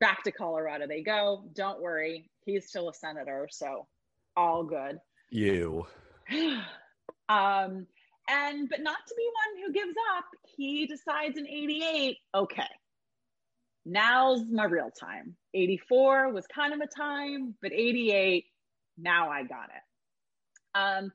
back 0.00 0.22
to 0.24 0.32
Colorado 0.32 0.86
they 0.86 1.02
go. 1.02 1.44
Don't 1.54 1.80
worry, 1.80 2.30
he's 2.44 2.68
still 2.68 2.88
a 2.88 2.94
senator, 2.94 3.48
so 3.50 3.86
all 4.36 4.64
good. 4.64 4.98
You. 5.30 5.86
um, 7.28 7.86
and 8.28 8.68
but 8.68 8.80
not 8.80 8.98
to 9.06 9.14
be 9.16 9.28
one 9.32 9.66
who 9.66 9.72
gives 9.72 9.96
up. 10.16 10.24
He 10.56 10.86
decides 10.86 11.38
in 11.38 11.46
'88, 11.46 12.16
okay, 12.34 12.62
now's 13.84 14.42
my 14.50 14.64
real 14.64 14.90
time. 14.90 15.36
'84 15.54 16.32
was 16.32 16.46
kind 16.46 16.74
of 16.74 16.80
a 16.80 16.86
time, 16.86 17.54
but 17.62 17.72
'88, 17.72 18.44
now 18.98 19.30
I 19.30 19.42
got 19.44 19.68
it. 19.68 20.78
Um, 20.78 21.12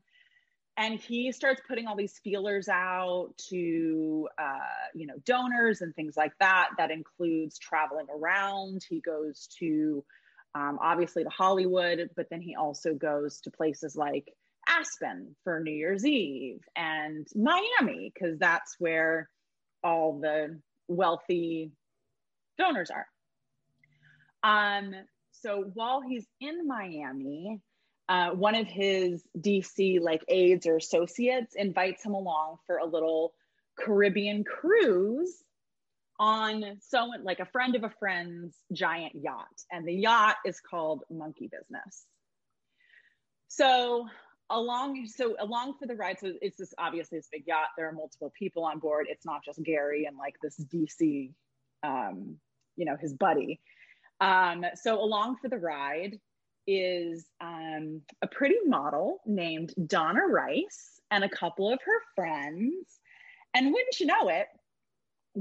and 0.77 0.99
he 0.99 1.31
starts 1.31 1.61
putting 1.67 1.87
all 1.87 1.95
these 1.95 2.19
feelers 2.23 2.67
out 2.67 3.29
to 3.49 4.27
uh, 4.37 4.89
you 4.95 5.07
know 5.07 5.15
donors 5.25 5.81
and 5.81 5.95
things 5.95 6.15
like 6.17 6.33
that. 6.39 6.69
That 6.77 6.91
includes 6.91 7.57
traveling 7.59 8.07
around. 8.09 8.83
He 8.87 8.99
goes 9.01 9.47
to 9.59 10.03
um, 10.53 10.79
obviously 10.81 11.23
to 11.23 11.29
hollywood 11.29 12.09
but 12.17 12.27
then 12.29 12.41
he 12.41 12.55
also 12.55 12.93
goes 12.93 13.39
to 13.39 13.49
places 13.49 13.95
like 13.95 14.33
aspen 14.67 15.33
for 15.45 15.61
new 15.61 15.71
year's 15.71 16.05
eve 16.05 16.59
and 16.75 17.25
miami 17.33 18.11
because 18.13 18.37
that's 18.37 18.75
where 18.77 19.29
all 19.83 20.19
the 20.19 20.59
wealthy 20.87 21.71
donors 22.57 22.91
are. 22.91 23.07
Um, 24.43 24.93
so 25.31 25.63
while 25.73 26.01
he's 26.01 26.27
in 26.39 26.67
miami 26.67 27.61
uh, 28.09 28.31
one 28.31 28.55
of 28.55 28.67
his 28.67 29.23
DC 29.39 30.01
like 30.01 30.23
aides 30.27 30.65
or 30.65 30.77
associates 30.77 31.55
invites 31.55 32.03
him 32.03 32.13
along 32.13 32.57
for 32.67 32.77
a 32.77 32.85
little 32.85 33.33
Caribbean 33.79 34.43
cruise 34.43 35.43
on 36.19 36.77
so 36.87 37.09
like 37.23 37.39
a 37.39 37.45
friend 37.45 37.75
of 37.75 37.83
a 37.83 37.91
friend's 37.99 38.55
giant 38.71 39.13
yacht, 39.15 39.47
and 39.71 39.87
the 39.87 39.93
yacht 39.93 40.35
is 40.45 40.59
called 40.59 41.03
Monkey 41.09 41.49
Business. 41.51 42.05
So 43.47 44.07
along 44.49 45.07
so 45.07 45.35
along 45.39 45.75
for 45.79 45.87
the 45.87 45.95
ride 45.95 46.17
so 46.19 46.33
it's 46.41 46.57
this 46.57 46.73
obviously 46.77 47.17
this 47.17 47.29
big 47.31 47.47
yacht. 47.47 47.69
There 47.75 47.87
are 47.87 47.93
multiple 47.93 48.31
people 48.37 48.65
on 48.65 48.79
board. 48.79 49.07
It's 49.09 49.25
not 49.25 49.43
just 49.43 49.63
gary 49.63 50.05
and 50.05 50.17
like 50.17 50.35
this 50.41 50.59
dc 50.73 51.31
um, 51.83 52.37
you 52.75 52.85
know 52.85 52.97
his 52.99 53.13
buddy. 53.13 53.59
Um, 54.19 54.63
so 54.75 55.01
along 55.01 55.37
for 55.41 55.49
the 55.49 55.57
ride 55.57 56.19
is 56.77 57.25
um, 57.39 58.01
a 58.21 58.27
pretty 58.27 58.57
model 58.65 59.19
named 59.25 59.73
Donna 59.87 60.21
Rice 60.27 60.99
and 61.09 61.23
a 61.23 61.29
couple 61.29 61.71
of 61.71 61.79
her 61.85 62.01
friends. 62.15 62.99
And 63.53 63.73
wouldn't 63.73 63.99
you 63.99 64.05
know 64.05 64.29
it, 64.29 64.47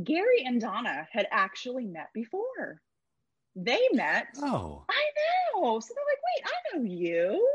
Gary 0.03 0.45
and 0.45 0.61
Donna 0.61 1.07
had 1.13 1.27
actually 1.31 1.87
met 1.87 2.09
before. 2.15 2.81
They 3.57 3.81
met. 3.93 4.27
Oh. 4.39 4.85
I 4.89 5.05
know. 5.55 5.81
So 5.81 5.95
they're 5.95 6.05
like, 6.05 6.23
wait, 6.29 6.45
I 6.47 6.77
know 6.77 6.85
you. 6.85 7.49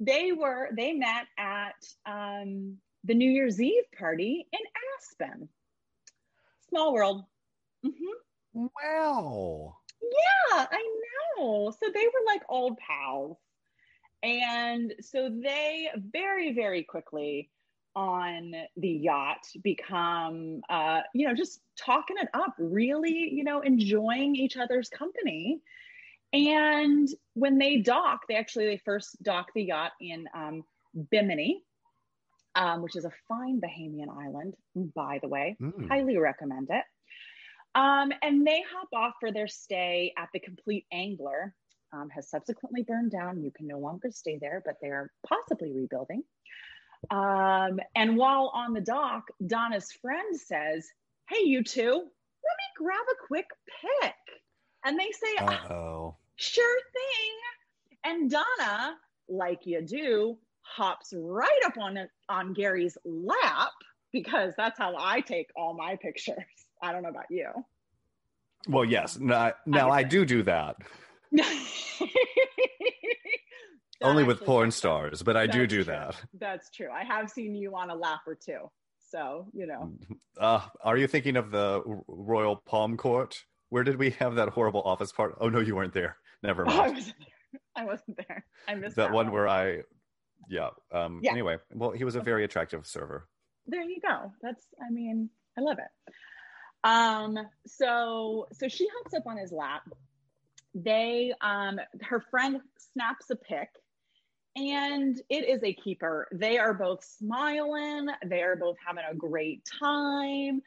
They 0.00 0.32
were, 0.32 0.68
they 0.76 0.92
met 0.92 1.26
at 1.38 1.74
um, 2.06 2.76
the 3.04 3.14
New 3.14 3.30
Year's 3.30 3.60
Eve 3.60 3.84
party 3.98 4.46
in 4.52 4.60
Aspen. 4.96 5.48
Small 6.68 6.92
world. 6.92 7.24
Mm-hmm. 7.84 8.66
Wow. 8.76 9.76
Yeah, 10.02 10.66
I 10.70 10.96
know. 11.38 11.70
So 11.70 11.90
they 11.92 12.04
were 12.04 12.26
like 12.26 12.42
old 12.48 12.78
pals. 12.78 13.36
And 14.22 14.94
so 15.00 15.30
they 15.30 15.88
very, 15.96 16.52
very 16.52 16.82
quickly 16.82 17.50
on 17.94 18.52
the 18.76 18.88
yacht 18.88 19.46
become, 19.62 20.60
uh, 20.68 21.00
you 21.14 21.26
know, 21.26 21.34
just 21.34 21.60
talking 21.76 22.16
it 22.20 22.28
up, 22.34 22.54
really, 22.58 23.30
you 23.32 23.44
know, 23.44 23.60
enjoying 23.60 24.36
each 24.36 24.56
other's 24.56 24.88
company. 24.88 25.60
And 26.32 27.08
when 27.34 27.58
they 27.58 27.78
dock, 27.78 28.22
they 28.28 28.34
actually, 28.34 28.66
they 28.66 28.76
first 28.84 29.20
dock 29.22 29.48
the 29.54 29.62
yacht 29.62 29.92
in 30.00 30.28
um, 30.34 30.64
Bimini, 31.10 31.62
um, 32.54 32.82
which 32.82 32.96
is 32.96 33.04
a 33.04 33.12
fine 33.28 33.60
Bahamian 33.60 34.08
island, 34.10 34.54
by 34.74 35.18
the 35.22 35.28
way. 35.28 35.56
Mm. 35.60 35.88
Highly 35.88 36.18
recommend 36.18 36.68
it. 36.70 36.84
Um, 37.74 38.12
and 38.22 38.46
they 38.46 38.62
hop 38.72 38.88
off 38.92 39.14
for 39.20 39.32
their 39.32 39.48
stay 39.48 40.12
at 40.16 40.28
the 40.32 40.40
Compleat 40.40 40.86
Angler. 40.92 41.54
Um, 41.90 42.10
has 42.10 42.28
subsequently 42.28 42.82
burned 42.82 43.10
down. 43.10 43.42
You 43.42 43.50
can 43.50 43.66
no 43.66 43.78
longer 43.78 44.10
stay 44.10 44.36
there, 44.38 44.62
but 44.62 44.74
they're 44.82 45.10
possibly 45.26 45.72
rebuilding. 45.72 46.22
Um, 47.10 47.80
and 47.96 48.16
while 48.16 48.50
on 48.54 48.74
the 48.74 48.80
dock, 48.82 49.28
Donna's 49.46 49.90
friend 49.92 50.38
says, 50.38 50.86
Hey, 51.30 51.44
you 51.44 51.64
two, 51.64 51.92
let 51.92 51.94
me 51.94 52.66
grab 52.76 53.00
a 53.10 53.26
quick 53.26 53.46
pic. 53.80 54.14
And 54.84 54.98
they 54.98 55.10
say, 55.12 55.36
Uh-oh. 55.46 56.16
sure 56.36 56.80
thing. 56.92 57.32
And 58.04 58.30
Donna, 58.30 58.96
like 59.28 59.60
you 59.64 59.80
do, 59.82 60.36
hops 60.62 61.14
right 61.16 61.60
up 61.64 61.78
on 61.78 61.98
on 62.28 62.52
Gary's 62.52 62.98
lap 63.04 63.72
because 64.12 64.52
that's 64.56 64.78
how 64.78 64.94
I 64.98 65.20
take 65.20 65.48
all 65.56 65.74
my 65.74 65.96
pictures. 65.96 66.36
I 66.82 66.92
don't 66.92 67.02
know 67.02 67.08
about 67.08 67.30
you. 67.30 67.50
Well, 68.68 68.84
yes. 68.84 69.18
Now, 69.18 69.52
now 69.66 69.90
I 69.90 70.02
do 70.02 70.24
do 70.24 70.42
that. 70.44 70.76
Only 74.00 74.22
with 74.22 74.44
porn 74.44 74.70
stars, 74.70 75.22
but 75.22 75.36
I 75.36 75.46
do 75.48 75.66
do 75.66 75.76
true. 75.82 75.84
that. 75.92 76.14
That's 76.38 76.70
true. 76.70 76.88
I 76.90 77.02
have 77.02 77.28
seen 77.30 77.54
you 77.56 77.74
on 77.74 77.90
a 77.90 77.94
lap 77.96 78.20
or 78.26 78.36
two. 78.36 78.70
So, 79.10 79.46
you 79.52 79.66
know. 79.66 79.92
Uh, 80.38 80.60
are 80.84 80.96
you 80.96 81.08
thinking 81.08 81.36
of 81.36 81.50
the 81.50 81.82
Royal 82.06 82.54
Palm 82.56 82.96
Court? 82.96 83.36
Where 83.70 83.82
did 83.82 83.96
we 83.98 84.10
have 84.10 84.36
that 84.36 84.50
horrible 84.50 84.82
office 84.82 85.10
part? 85.10 85.34
Oh, 85.40 85.48
no, 85.48 85.58
you 85.58 85.74
weren't 85.74 85.94
there. 85.94 86.16
Never 86.44 86.64
Oh, 86.68 86.70
I 86.72 86.76
mind. 86.76 86.94
wasn't 86.94 87.16
there. 87.18 87.24
I 87.76 87.84
wasn't 87.84 88.16
there. 88.28 88.44
I 88.68 88.74
missed 88.76 88.96
that 88.96 89.10
one 89.10 89.32
where 89.32 89.48
I, 89.48 89.78
yeah. 90.48 90.68
Um, 90.92 91.20
Yeah. 91.22 91.32
Anyway, 91.32 91.56
well, 91.72 91.90
he 91.90 92.04
was 92.04 92.14
a 92.14 92.20
very 92.20 92.44
attractive 92.44 92.86
server. 92.86 93.26
there 93.66 93.82
you 93.82 93.98
go. 94.00 94.32
That's 94.42 94.64
I 94.80 94.92
mean, 94.92 95.28
I 95.58 95.62
love 95.62 95.78
it. 95.78 96.12
Um, 96.84 97.38
so 97.66 98.46
so 98.52 98.68
she 98.68 98.88
hops 98.96 99.14
up 99.14 99.26
on 99.26 99.36
his 99.36 99.52
lap. 99.52 99.82
They 100.74 101.32
um 101.40 101.80
her 102.02 102.20
friend 102.30 102.60
snaps 102.92 103.30
a 103.30 103.36
pic 103.36 103.68
and 104.56 105.20
it 105.28 105.48
is 105.48 105.62
a 105.62 105.72
keeper. 105.72 106.28
They 106.32 106.58
are 106.58 106.74
both 106.74 107.04
smiling, 107.04 108.08
they 108.26 108.42
are 108.42 108.56
both 108.56 108.76
having 108.84 109.04
a 109.08 109.14
great 109.14 109.62
time. 109.80 110.62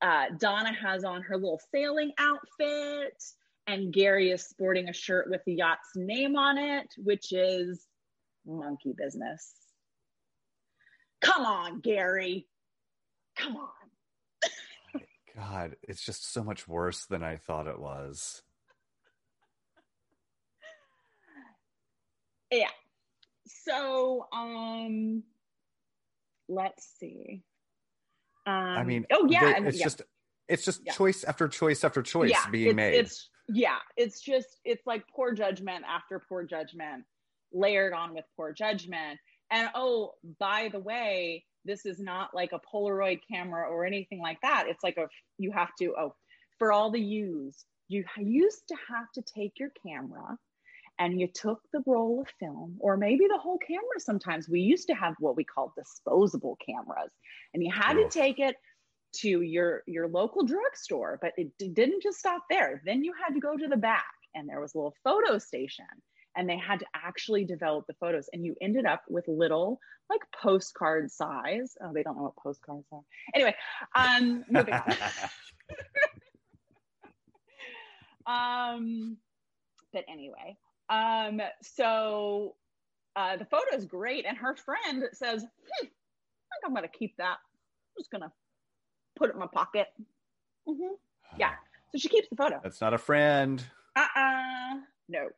Uh, 0.00 0.26
Donna 0.38 0.72
has 0.72 1.04
on 1.04 1.22
her 1.22 1.36
little 1.36 1.60
sailing 1.72 2.12
outfit, 2.18 3.22
and 3.66 3.92
Gary 3.92 4.30
is 4.30 4.42
sporting 4.42 4.88
a 4.88 4.92
shirt 4.92 5.30
with 5.30 5.42
the 5.46 5.54
yacht's 5.54 5.94
name 5.94 6.34
on 6.36 6.58
it, 6.58 6.88
which 6.96 7.32
is 7.32 7.86
monkey 8.44 8.94
business. 8.96 9.52
Come 11.20 11.46
on, 11.46 11.80
Gary. 11.80 12.48
Come 13.36 13.56
on. 13.56 13.81
God, 15.36 15.76
it's 15.82 16.04
just 16.04 16.32
so 16.32 16.44
much 16.44 16.68
worse 16.68 17.06
than 17.06 17.22
I 17.22 17.36
thought 17.36 17.66
it 17.66 17.78
was. 17.78 18.42
Yeah. 22.50 22.68
So, 23.46 24.26
um, 24.32 25.22
let's 26.48 26.86
see. 26.98 27.42
Um, 28.46 28.54
I 28.54 28.84
mean, 28.84 29.06
oh 29.10 29.26
yeah, 29.28 29.60
they- 29.60 29.68
it's 29.68 29.78
yeah. 29.78 29.84
just 29.84 30.02
it's 30.48 30.64
just 30.64 30.82
Yeah. 30.84 30.92
choice 30.92 31.24
after 31.24 31.48
choice 31.48 31.84
after 31.84 32.02
choice 32.02 32.30
yeah, 32.30 32.50
being 32.50 32.70
it's, 32.70 32.76
made. 32.76 32.94
It's 32.94 33.30
yeah, 33.48 33.78
it's 33.96 34.20
just 34.20 34.58
it's 34.64 34.86
like 34.86 35.06
poor 35.08 35.32
judgment 35.32 35.84
after 35.88 36.18
poor 36.18 36.44
judgment, 36.44 37.04
layered 37.52 37.92
on 37.92 38.14
with 38.14 38.24
poor 38.36 38.52
judgment. 38.52 39.18
And 39.50 39.70
oh, 39.74 40.14
by 40.38 40.68
the 40.72 40.80
way, 40.80 41.44
this 41.64 41.86
is 41.86 41.98
not 41.98 42.34
like 42.34 42.52
a 42.52 42.60
Polaroid 42.60 43.20
camera 43.30 43.68
or 43.68 43.84
anything 43.84 44.20
like 44.20 44.40
that. 44.42 44.66
It's 44.68 44.82
like 44.82 44.96
a 44.96 45.08
you 45.38 45.52
have 45.52 45.70
to 45.78 45.94
oh, 45.98 46.14
for 46.58 46.72
all 46.72 46.90
the 46.90 47.00
use, 47.00 47.64
you 47.88 48.04
used 48.18 48.68
to 48.68 48.76
have 48.88 49.10
to 49.12 49.22
take 49.22 49.58
your 49.58 49.70
camera 49.84 50.38
and 50.98 51.20
you 51.20 51.26
took 51.26 51.60
the 51.72 51.82
roll 51.86 52.20
of 52.20 52.28
film 52.38 52.76
or 52.80 52.96
maybe 52.96 53.26
the 53.28 53.38
whole 53.38 53.58
camera 53.58 53.98
sometimes 53.98 54.48
we 54.48 54.60
used 54.60 54.86
to 54.86 54.94
have 54.94 55.14
what 55.18 55.36
we 55.36 55.44
call 55.44 55.72
disposable 55.76 56.56
cameras 56.64 57.10
and 57.54 57.62
you 57.62 57.72
had 57.72 57.96
Oof. 57.96 58.10
to 58.10 58.18
take 58.18 58.38
it 58.38 58.56
to 59.14 59.42
your 59.42 59.82
your 59.86 60.08
local 60.08 60.44
drugstore 60.44 61.18
but 61.20 61.32
it 61.36 61.50
didn't 61.58 62.02
just 62.02 62.18
stop 62.18 62.42
there 62.48 62.82
then 62.84 63.02
you 63.02 63.12
had 63.12 63.34
to 63.34 63.40
go 63.40 63.56
to 63.56 63.68
the 63.68 63.76
back 63.76 64.14
and 64.34 64.48
there 64.48 64.60
was 64.60 64.74
a 64.74 64.78
little 64.78 64.94
photo 65.04 65.38
station 65.38 65.86
and 66.36 66.48
they 66.48 66.56
had 66.56 66.80
to 66.80 66.86
actually 66.94 67.44
develop 67.44 67.86
the 67.86 67.94
photos. 67.94 68.28
And 68.32 68.44
you 68.44 68.54
ended 68.60 68.86
up 68.86 69.02
with 69.08 69.28
little 69.28 69.78
like 70.10 70.20
postcard 70.40 71.10
size. 71.10 71.74
Oh 71.82 71.92
they 71.94 72.02
don't 72.02 72.16
know 72.16 72.24
what 72.24 72.36
postcards 72.36 72.86
are. 72.92 73.00
Anyway 73.34 73.54
um 73.94 74.44
moving 74.48 74.74
on. 74.74 74.94
um 78.76 79.16
but 79.92 80.04
anyway 80.08 80.56
um 80.88 81.40
so 81.62 82.54
uh 83.16 83.36
the 83.36 83.44
photo 83.46 83.74
is 83.74 83.84
great 83.84 84.24
and 84.26 84.38
her 84.38 84.54
friend 84.54 85.04
says 85.12 85.42
hmm, 85.42 85.46
i 85.76 85.80
think 85.80 85.90
i'm 86.64 86.74
gonna 86.74 86.88
keep 86.88 87.16
that. 87.18 87.38
I'm 87.38 88.00
just 88.00 88.10
gonna 88.10 88.32
put 89.16 89.30
it 89.30 89.34
in 89.34 89.40
my 89.40 89.48
pocket. 89.52 89.88
Mm-hmm. 90.68 90.94
yeah 91.38 91.52
so 91.90 91.98
she 91.98 92.08
keeps 92.08 92.28
the 92.28 92.36
photo. 92.36 92.58
That's 92.62 92.80
not 92.80 92.94
a 92.94 92.98
friend. 92.98 93.62
uh-uh. 93.96 94.80
No 95.08 95.28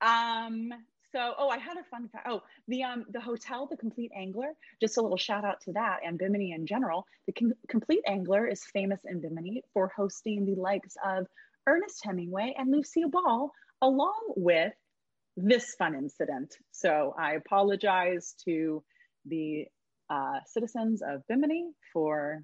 um 0.00 0.70
so 1.12 1.34
oh 1.38 1.48
i 1.48 1.58
had 1.58 1.76
a 1.76 1.84
fun 1.90 2.08
fact. 2.08 2.26
Oh 2.28 2.42
the 2.68 2.82
um 2.84 3.04
the 3.10 3.20
hotel 3.20 3.66
the 3.66 3.76
compleat 3.76 4.10
angler 4.16 4.52
just 4.80 4.98
a 4.98 5.02
little 5.02 5.16
shout 5.16 5.44
out 5.44 5.60
to 5.62 5.72
that 5.72 6.00
and 6.04 6.18
bimini 6.18 6.52
in 6.52 6.66
general. 6.66 7.06
The 7.26 7.32
Com- 7.32 7.54
compleat 7.68 8.02
angler 8.06 8.46
is 8.46 8.62
famous 8.72 9.00
in 9.04 9.20
bimini 9.20 9.62
for 9.72 9.90
hosting 9.94 10.44
the 10.44 10.60
likes 10.60 10.96
of 11.04 11.26
ernest 11.66 12.04
hemingway 12.04 12.54
and 12.56 12.70
lucille 12.70 13.08
ball 13.10 13.52
along 13.82 14.32
with 14.36 14.72
this 15.36 15.74
fun 15.78 15.94
incident. 15.94 16.54
So 16.72 17.14
i 17.18 17.32
apologize 17.34 18.34
to 18.44 18.82
the 19.26 19.66
uh, 20.10 20.40
citizens 20.46 21.02
of 21.02 21.26
bimini 21.28 21.70
for 21.92 22.42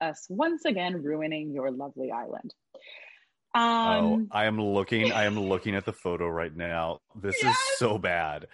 us 0.00 0.26
once 0.28 0.64
again 0.64 1.02
ruining 1.02 1.52
your 1.52 1.70
lovely 1.70 2.10
island 2.10 2.52
um 3.54 3.62
oh, 3.62 4.26
I 4.30 4.44
am 4.46 4.60
looking. 4.60 5.12
I 5.12 5.24
am 5.24 5.38
looking 5.48 5.74
at 5.74 5.84
the 5.84 5.92
photo 5.92 6.28
right 6.28 6.54
now. 6.54 7.00
This 7.14 7.36
Yes! 7.42 7.56
is 7.56 7.78
so 7.78 7.98
bad. 7.98 8.48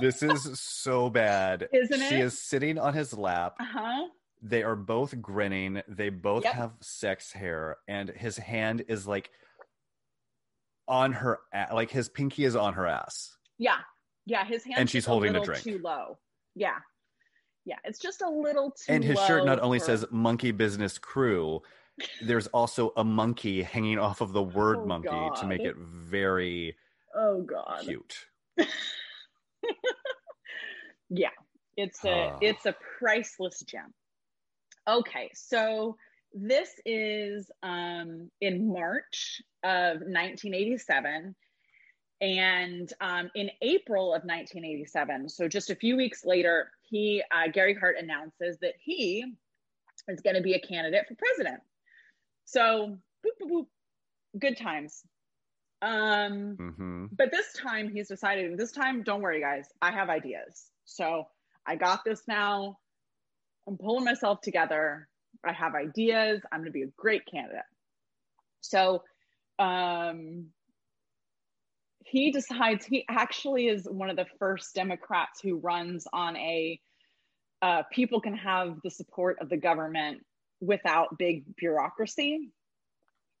This 0.00 0.22
is 0.22 0.60
so 0.60 1.08
bad. 1.08 1.68
Isn't 1.72 2.02
it? 2.02 2.08
She 2.10 2.16
is 2.16 2.38
sitting 2.38 2.78
on 2.78 2.92
his 2.94 3.16
lap. 3.16 3.54
uh-huh 3.58 4.08
They 4.42 4.62
are 4.62 4.76
both 4.76 5.20
grinning. 5.22 5.82
They 5.88 6.10
both 6.10 6.44
Yep. 6.44 6.52
have 6.54 6.72
sex 6.80 7.32
hair, 7.32 7.78
and 7.88 8.10
his 8.10 8.36
hand 8.36 8.84
is 8.88 9.06
like 9.08 9.30
on 10.86 11.12
her, 11.12 11.40
a- 11.52 11.74
like 11.74 11.90
his 11.90 12.08
pinky 12.08 12.44
is 12.44 12.54
on 12.56 12.74
her 12.74 12.86
ass. 12.86 13.36
Yeah, 13.58 13.78
yeah. 14.26 14.44
His 14.44 14.64
hand 14.64 14.78
And 14.78 14.90
she's 14.90 15.04
holding 15.06 15.32
the 15.32 15.40
little 15.40 15.54
drink. 15.54 15.64
too 15.64 15.80
low. 15.82 16.18
Yeah, 16.54 16.76
yeah. 17.64 17.76
It's 17.84 17.98
just 17.98 18.20
a 18.22 18.28
little 18.28 18.70
too. 18.72 18.92
and 18.92 19.02
his 19.04 19.18
shirt 19.26 19.44
not 19.44 19.60
only 19.60 19.78
for- 19.78 19.86
says 19.86 20.06
monkey 20.10 20.50
business 20.50 20.98
crew 20.98 21.62
there's 22.22 22.46
also 22.48 22.92
a 22.96 23.04
monkey 23.04 23.62
hanging 23.62 23.98
off 23.98 24.20
of 24.20 24.32
the 24.32 24.42
word 24.42 24.80
Oh, 24.82 24.86
monkey 24.86 25.30
to 25.40 25.46
make 25.46 25.62
it 25.62 25.76
very 25.76 26.76
"Oh 27.14 27.42
God." 27.42 27.80
cute 27.82 28.26
Yeah, 31.10 31.30
it's 31.76 32.04
a 32.04 32.30
Ah. 32.32 32.38
it's 32.42 32.66
a 32.66 32.74
priceless 32.98 33.60
gem. 33.60 33.94
Okay, 34.86 35.30
so 35.34 35.96
this 36.34 36.70
is 36.84 37.50
um, 37.62 38.30
in 38.40 38.70
March 38.70 39.40
of 39.62 39.96
1987. 40.00 41.34
And 42.20 42.92
um, 43.00 43.30
in 43.36 43.48
April 43.62 44.06
of 44.12 44.24
1987, 44.24 45.28
so 45.28 45.46
just 45.46 45.70
a 45.70 45.76
few 45.76 45.96
weeks 45.96 46.24
later, 46.24 46.72
he 46.82 47.22
uh, 47.30 47.46
Gary 47.52 47.74
Hart 47.74 47.96
announces 47.96 48.58
that 48.58 48.74
he 48.80 49.24
is 50.08 50.20
going 50.20 50.34
to 50.34 50.42
be 50.42 50.54
a 50.54 50.60
candidate 50.60 51.06
for 51.06 51.14
president. 51.14 51.60
So, 52.48 52.96
boop, 53.26 53.46
boop, 53.46 53.50
boop, 53.50 53.66
good 54.38 54.56
times. 54.56 55.02
Um, 55.82 56.56
hmm 56.58 57.04
but 57.12 57.30
this 57.30 57.52
time 57.52 57.90
he's 57.90 58.08
decided, 58.08 58.56
this 58.56 58.72
time, 58.72 59.02
don't 59.02 59.20
worry, 59.20 59.40
guys, 59.40 59.66
I 59.82 59.90
have 59.90 60.08
ideas. 60.08 60.70
So 60.86 61.24
I 61.66 61.76
got 61.76 62.04
this 62.04 62.22
now. 62.26 62.78
I'm 63.66 63.76
pulling 63.76 64.04
myself 64.04 64.40
together. 64.40 65.08
I 65.44 65.52
have 65.52 65.74
ideas. 65.74 66.40
I'm 66.50 66.60
going 66.60 66.68
to 66.68 66.72
be 66.72 66.82
a 66.82 66.92
great 66.96 67.22
candidate. 67.26 67.60
So 68.62 69.02
um, 69.58 70.46
he 72.06 72.32
decides, 72.32 72.86
he 72.86 73.04
actually 73.10 73.68
is 73.68 73.86
one 73.86 74.08
of 74.08 74.16
the 74.16 74.26
first 74.38 74.74
Democrats 74.74 75.40
who 75.42 75.58
runs 75.58 76.06
on 76.12 76.36
a 76.36 76.80
uh, 77.60 77.82
people 77.92 78.20
can 78.20 78.34
have 78.34 78.78
the 78.84 78.90
support 78.90 79.38
of 79.40 79.48
the 79.48 79.56
government 79.56 80.24
without 80.60 81.18
big 81.18 81.44
bureaucracy. 81.56 82.50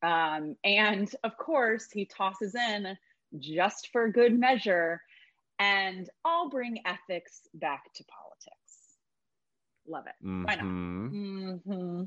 Um, 0.02 0.56
and 0.64 1.12
of 1.24 1.36
course, 1.36 1.90
he 1.90 2.06
tosses 2.06 2.54
in 2.54 2.96
just 3.38 3.88
for 3.92 4.08
good 4.08 4.38
measure 4.38 5.00
and 5.58 6.08
I'll 6.24 6.48
bring 6.48 6.80
ethics 6.86 7.42
back 7.54 7.92
to 7.94 8.04
politics. 8.04 8.98
Love 9.88 10.04
it. 10.06 10.14
Why 10.20 10.54
not? 10.54 10.64
Mhm. 10.64 11.62
hmm 11.64 12.02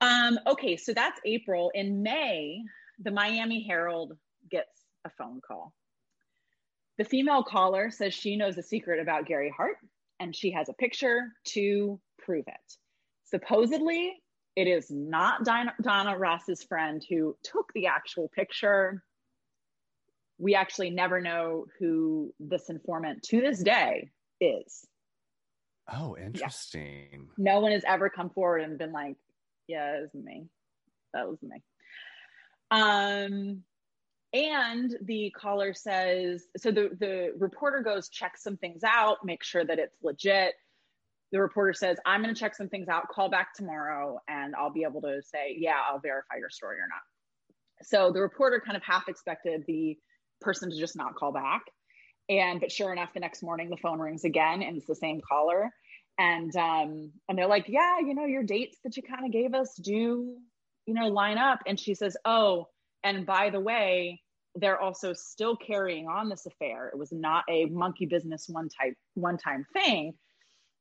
Um, 0.00 0.38
okay, 0.46 0.76
so 0.76 0.94
that's 0.94 1.20
April. 1.24 1.70
In 1.74 2.02
May, 2.02 2.62
the 3.00 3.10
Miami 3.10 3.64
Herald 3.64 4.16
gets 4.48 4.84
a 5.04 5.10
phone 5.10 5.40
call. 5.40 5.74
The 6.98 7.04
female 7.04 7.42
caller 7.42 7.90
says 7.90 8.14
she 8.14 8.36
knows 8.36 8.58
a 8.58 8.62
secret 8.62 9.00
about 9.00 9.26
Gary 9.26 9.50
Hart 9.54 9.78
and 10.20 10.34
she 10.34 10.50
has 10.52 10.68
a 10.68 10.72
picture 10.74 11.32
to 11.48 12.00
prove 12.18 12.44
it. 12.46 12.76
Supposedly, 13.30 14.22
It 14.58 14.66
is 14.66 14.90
not 14.90 15.44
Donna, 15.44 15.72
Donna 15.80 16.18
Ross's 16.18 16.64
friend 16.64 17.00
who 17.08 17.36
took 17.44 17.72
the 17.74 17.86
actual 17.86 18.28
picture. 18.28 19.04
We 20.38 20.56
actually 20.56 20.90
never 20.90 21.20
know 21.20 21.66
who 21.78 22.34
this 22.40 22.68
informant 22.68 23.22
to 23.28 23.40
this 23.40 23.62
day 23.62 24.10
is. 24.40 24.84
Oh, 25.88 26.16
interesting. 26.16 27.08
Yeah. 27.12 27.52
No 27.54 27.60
one 27.60 27.70
has 27.70 27.84
ever 27.86 28.10
come 28.10 28.30
forward 28.30 28.62
and 28.62 28.76
been 28.78 28.90
like, 28.90 29.14
yeah, 29.68 29.92
it 29.98 30.00
was 30.00 30.24
me. 30.24 30.48
That 31.14 31.28
was 31.28 31.38
me. 31.40 31.62
Um, 32.72 33.62
and 34.32 34.96
the 35.02 35.30
caller 35.36 35.72
says, 35.72 36.42
so 36.56 36.72
the, 36.72 36.90
the 36.98 37.32
reporter 37.38 37.80
goes, 37.80 38.08
check 38.08 38.36
some 38.36 38.56
things 38.56 38.82
out, 38.84 39.24
make 39.24 39.44
sure 39.44 39.64
that 39.64 39.78
it's 39.78 39.96
legit. 40.02 40.54
The 41.32 41.40
reporter 41.40 41.72
says, 41.74 41.98
I'm 42.06 42.22
going 42.22 42.34
to 42.34 42.38
check 42.38 42.54
some 42.54 42.68
things 42.68 42.88
out, 42.88 43.08
call 43.08 43.28
back 43.28 43.54
tomorrow, 43.54 44.18
and 44.28 44.54
I'll 44.56 44.72
be 44.72 44.84
able 44.84 45.02
to 45.02 45.20
say, 45.22 45.56
yeah, 45.58 45.76
I'll 45.90 46.00
verify 46.00 46.36
your 46.38 46.50
story 46.50 46.76
or 46.76 46.88
not. 46.88 47.02
So 47.82 48.12
the 48.12 48.20
reporter 48.20 48.62
kind 48.64 48.76
of 48.76 48.82
half 48.82 49.08
expected 49.08 49.64
the 49.66 49.96
person 50.40 50.70
to 50.70 50.78
just 50.78 50.96
not 50.96 51.14
call 51.14 51.32
back. 51.32 51.62
And 52.28 52.60
but 52.60 52.70
sure 52.70 52.92
enough, 52.92 53.10
the 53.14 53.20
next 53.20 53.42
morning 53.42 53.70
the 53.70 53.76
phone 53.76 53.98
rings 53.98 54.24
again 54.24 54.62
and 54.62 54.76
it's 54.76 54.86
the 54.86 54.94
same 54.94 55.20
caller. 55.26 55.70
And 56.18 56.54
um, 56.56 57.12
and 57.28 57.38
they're 57.38 57.46
like, 57.46 57.66
Yeah, 57.68 58.00
you 58.00 58.14
know, 58.14 58.26
your 58.26 58.42
dates 58.42 58.76
that 58.84 58.96
you 58.96 59.02
kind 59.02 59.24
of 59.24 59.32
gave 59.32 59.54
us 59.54 59.74
do, 59.82 60.36
you 60.86 60.94
know, 60.94 61.08
line 61.08 61.38
up. 61.38 61.60
And 61.66 61.78
she 61.78 61.94
says, 61.94 62.16
Oh, 62.24 62.68
and 63.02 63.24
by 63.24 63.50
the 63.50 63.60
way, 63.60 64.20
they're 64.56 64.80
also 64.80 65.12
still 65.12 65.56
carrying 65.56 66.08
on 66.08 66.28
this 66.28 66.44
affair. 66.46 66.88
It 66.88 66.98
was 66.98 67.12
not 67.12 67.44
a 67.48 67.66
monkey 67.66 68.06
business 68.06 68.46
one 68.48 68.68
type 68.68 68.94
one 69.14 69.38
time 69.38 69.64
thing. 69.72 70.14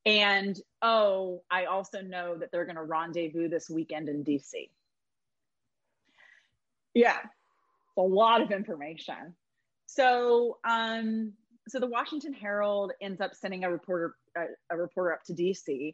And 0.07 0.57
oh, 0.81 1.43
I 1.51 1.65
also 1.65 2.01
know 2.01 2.37
that 2.37 2.49
they're 2.49 2.63
going 2.63 2.77
to 2.77 2.83
rendezvous 2.83 3.49
this 3.49 3.69
weekend 3.69 4.07
in 4.07 4.23
DC. 4.23 4.69
Yeah, 6.93 7.17
a 7.97 8.01
lot 8.01 8.39
of 8.41 8.51
information. 8.51 9.35
So, 9.85 10.59
um, 10.63 11.33
so 11.67 11.81
the 11.81 11.87
Washington 11.87 12.31
Herald 12.31 12.93
ends 13.01 13.19
up 13.19 13.35
sending 13.35 13.65
a 13.65 13.69
reporter 13.69 14.15
a, 14.37 14.45
a 14.71 14.77
reporter 14.77 15.11
up 15.11 15.23
to 15.25 15.33
DC, 15.33 15.93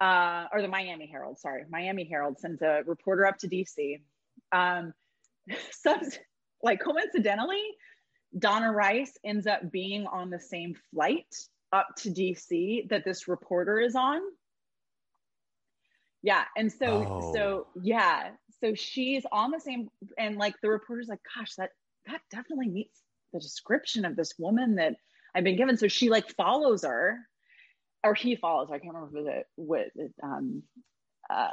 uh, 0.00 0.46
or 0.50 0.62
the 0.62 0.68
Miami 0.68 1.06
Herald. 1.06 1.38
Sorry, 1.38 1.64
Miami 1.68 2.04
Herald 2.04 2.38
sends 2.38 2.62
a 2.62 2.84
reporter 2.86 3.26
up 3.26 3.36
to 3.40 3.48
DC. 3.48 4.00
Um, 4.50 4.94
some, 5.72 6.00
like 6.62 6.80
coincidentally, 6.80 7.62
Donna 8.38 8.72
Rice 8.72 9.12
ends 9.22 9.46
up 9.46 9.70
being 9.70 10.06
on 10.06 10.30
the 10.30 10.40
same 10.40 10.74
flight 10.90 11.26
up 11.76 11.88
to 11.98 12.10
DC 12.10 12.88
that 12.88 13.04
this 13.04 13.28
reporter 13.28 13.78
is 13.78 13.94
on. 13.94 14.20
Yeah, 16.22 16.44
and 16.56 16.72
so 16.72 17.06
oh. 17.08 17.32
so 17.34 17.66
yeah, 17.80 18.30
so 18.60 18.74
she's 18.74 19.24
on 19.30 19.50
the 19.50 19.60
same, 19.60 19.88
and 20.18 20.36
like 20.36 20.54
the 20.62 20.70
reporter's 20.70 21.08
like, 21.08 21.20
gosh, 21.36 21.54
that 21.56 21.70
that 22.06 22.20
definitely 22.30 22.68
meets 22.68 23.00
the 23.32 23.40
description 23.40 24.04
of 24.04 24.16
this 24.16 24.32
woman 24.38 24.76
that 24.76 24.94
I've 25.34 25.44
been 25.44 25.56
given. 25.56 25.76
So 25.76 25.88
she 25.88 26.08
like 26.08 26.34
follows 26.34 26.84
her, 26.84 27.18
or 28.02 28.14
he 28.14 28.34
follows 28.36 28.70
her. 28.70 28.76
I 28.76 28.78
can't 28.78 28.94
remember 28.94 29.22
the, 29.22 29.42
what 29.56 29.88
um, 30.22 30.62
uh, 31.28 31.48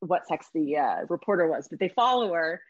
what 0.00 0.26
sex 0.28 0.46
the 0.54 0.76
uh, 0.76 0.96
reporter 1.08 1.46
was, 1.48 1.66
but 1.68 1.80
they 1.80 1.88
follow 1.88 2.32
her, 2.32 2.62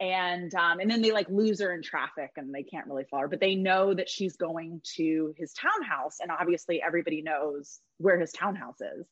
and 0.00 0.54
um, 0.54 0.80
and 0.80 0.90
then 0.90 1.02
they 1.02 1.12
like 1.12 1.28
lose 1.28 1.60
her 1.60 1.72
in 1.72 1.82
traffic, 1.82 2.32
and 2.36 2.54
they 2.54 2.62
can't 2.62 2.86
really 2.86 3.04
follow 3.10 3.22
her. 3.22 3.28
But 3.28 3.40
they 3.40 3.54
know 3.54 3.94
that 3.94 4.08
she's 4.08 4.36
going 4.36 4.80
to 4.96 5.34
his 5.36 5.52
townhouse, 5.52 6.18
and 6.20 6.30
obviously 6.30 6.82
everybody 6.82 7.22
knows 7.22 7.80
where 7.98 8.18
his 8.18 8.32
townhouse 8.32 8.80
is. 8.80 9.06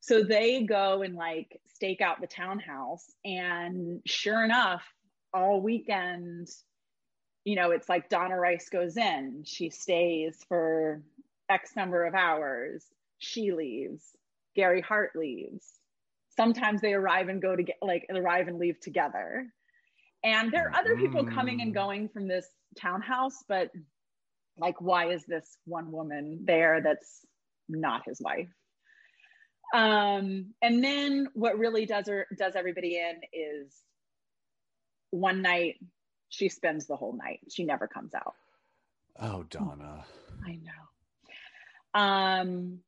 So 0.00 0.22
they 0.22 0.62
go 0.62 1.02
and 1.02 1.14
like 1.14 1.60
stake 1.74 2.00
out 2.00 2.20
the 2.20 2.26
townhouse, 2.26 3.04
and 3.24 4.00
sure 4.06 4.44
enough, 4.44 4.82
all 5.32 5.60
weekend 5.60 6.48
you 7.44 7.56
know, 7.56 7.70
it's 7.70 7.88
like 7.88 8.08
Donna 8.08 8.38
Rice 8.38 8.68
goes 8.68 8.96
in, 8.96 9.42
she 9.46 9.70
stays 9.70 10.38
for 10.48 11.02
X 11.48 11.74
number 11.74 12.04
of 12.04 12.14
hours, 12.14 12.84
she 13.18 13.52
leaves, 13.52 14.04
Gary 14.54 14.80
Hart 14.80 15.12
leaves. 15.16 15.66
Sometimes 16.36 16.80
they 16.80 16.92
arrive 16.92 17.28
and 17.28 17.42
go 17.42 17.54
to 17.56 17.62
get 17.62 17.76
like 17.82 18.06
arrive 18.14 18.48
and 18.48 18.58
leave 18.58 18.80
together. 18.80 19.46
And 20.22 20.52
there 20.52 20.68
are 20.68 20.76
other 20.76 20.96
people 20.96 21.24
coming 21.24 21.60
and 21.62 21.70
mm. 21.70 21.74
going 21.74 22.08
from 22.08 22.28
this 22.28 22.46
townhouse, 22.78 23.42
but 23.48 23.70
like, 24.58 24.80
why 24.80 25.10
is 25.10 25.24
this 25.24 25.56
one 25.64 25.90
woman 25.90 26.40
there 26.44 26.82
that's 26.82 27.24
not 27.68 28.02
his 28.06 28.20
wife? 28.20 28.48
Um, 29.72 30.52
and 30.60 30.82
then 30.82 31.28
what 31.34 31.58
really 31.58 31.86
does 31.86 32.08
her 32.08 32.26
does 32.36 32.56
everybody 32.56 32.96
in 32.96 33.20
is 33.32 33.72
one 35.10 35.42
night 35.42 35.76
she 36.28 36.48
spends 36.48 36.86
the 36.86 36.96
whole 36.96 37.16
night. 37.16 37.40
She 37.50 37.64
never 37.64 37.86
comes 37.86 38.14
out. 38.14 38.34
Oh, 39.18 39.44
Donna. 39.44 40.04
I 40.44 40.58
know. 40.62 42.00
Um, 42.00 42.80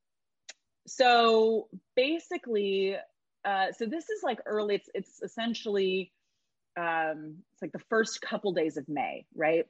so 0.87 1.69
basically, 1.95 2.97
uh, 3.45 3.73
so 3.73 3.87
this 3.87 4.09
is 4.09 4.23
like 4.23 4.41
early. 4.47 4.77
It's 4.77 4.89
it's 4.95 5.23
essentially 5.23 6.13
um, 6.77 7.37
it's 7.53 7.63
like 7.63 7.73
the 7.73 7.83
first 7.91 8.21
couple 8.21 8.53
days 8.53 8.77
of 8.77 8.89
May, 8.89 9.27
right? 9.35 9.67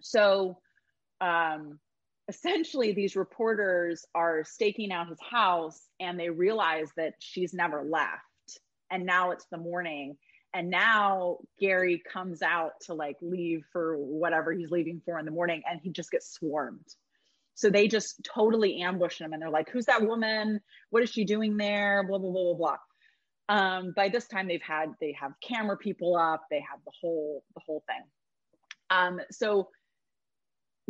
So 0.00 0.58
um, 1.20 1.78
essentially, 2.28 2.92
these 2.92 3.16
reporters 3.16 4.04
are 4.14 4.44
staking 4.44 4.92
out 4.92 5.08
his 5.08 5.20
house, 5.20 5.80
and 6.00 6.18
they 6.18 6.30
realize 6.30 6.88
that 6.96 7.14
she's 7.18 7.54
never 7.54 7.84
left, 7.84 8.60
and 8.90 9.06
now 9.06 9.30
it's 9.32 9.46
the 9.50 9.58
morning, 9.58 10.16
and 10.54 10.70
now 10.70 11.38
Gary 11.58 12.00
comes 12.10 12.40
out 12.40 12.72
to 12.82 12.94
like 12.94 13.16
leave 13.20 13.64
for 13.72 13.96
whatever 13.96 14.52
he's 14.52 14.70
leaving 14.70 15.02
for 15.04 15.18
in 15.18 15.24
the 15.24 15.32
morning 15.32 15.62
and 15.68 15.80
he 15.82 15.90
just 15.90 16.12
gets 16.12 16.32
swarmed. 16.32 16.86
So 17.56 17.70
they 17.70 17.88
just 17.88 18.20
totally 18.24 18.80
ambush 18.80 19.20
him 19.20 19.32
and 19.32 19.42
they're 19.42 19.50
like, 19.50 19.68
who's 19.68 19.86
that 19.86 20.06
woman? 20.06 20.60
What 20.90 21.02
is 21.02 21.10
she 21.10 21.24
doing 21.24 21.56
there? 21.56 22.04
Blah, 22.06 22.18
blah, 22.18 22.30
blah, 22.30 22.42
blah, 22.44 22.54
blah. 22.54 22.76
Um, 23.48 23.92
by 23.94 24.08
this 24.08 24.26
time 24.26 24.48
they've 24.48 24.62
had, 24.62 24.94
they 25.00 25.14
have 25.20 25.32
camera 25.46 25.76
people 25.76 26.16
up, 26.16 26.44
they 26.50 26.60
have 26.60 26.80
the 26.84 26.92
whole, 27.00 27.42
the 27.54 27.60
whole 27.64 27.82
thing. 27.86 28.02
Um, 28.90 29.20
so 29.30 29.68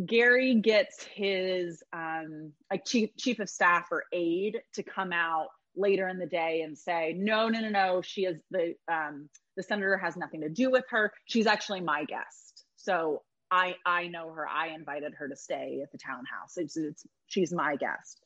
Gary 0.04 0.56
gets 0.56 1.04
his 1.04 1.82
um, 1.92 2.52
like 2.70 2.84
chief, 2.84 3.10
chief 3.18 3.38
of 3.38 3.48
staff 3.48 3.86
or 3.90 4.04
aide 4.12 4.60
to 4.74 4.82
come 4.82 5.12
out 5.12 5.48
later 5.76 6.08
in 6.08 6.18
the 6.18 6.26
day 6.26 6.62
and 6.62 6.76
say, 6.76 7.14
no, 7.16 7.48
no, 7.48 7.60
no, 7.60 7.68
no, 7.68 8.02
she 8.02 8.22
is 8.22 8.36
the, 8.50 8.74
um, 8.90 9.28
the 9.56 9.62
senator 9.62 9.96
has 9.96 10.16
nothing 10.16 10.40
to 10.40 10.48
do 10.48 10.70
with 10.70 10.84
her. 10.90 11.12
She's 11.26 11.46
actually 11.46 11.80
my 11.80 12.04
guest. 12.04 12.64
So 12.76 13.22
I, 13.50 13.76
I 13.86 14.08
know 14.08 14.30
her. 14.30 14.48
I 14.48 14.68
invited 14.68 15.14
her 15.14 15.28
to 15.28 15.36
stay 15.36 15.80
at 15.82 15.92
the 15.92 15.98
townhouse. 15.98 16.56
It's, 16.56 16.76
it's, 16.76 17.06
she's 17.26 17.52
my 17.52 17.76
guest. 17.76 18.20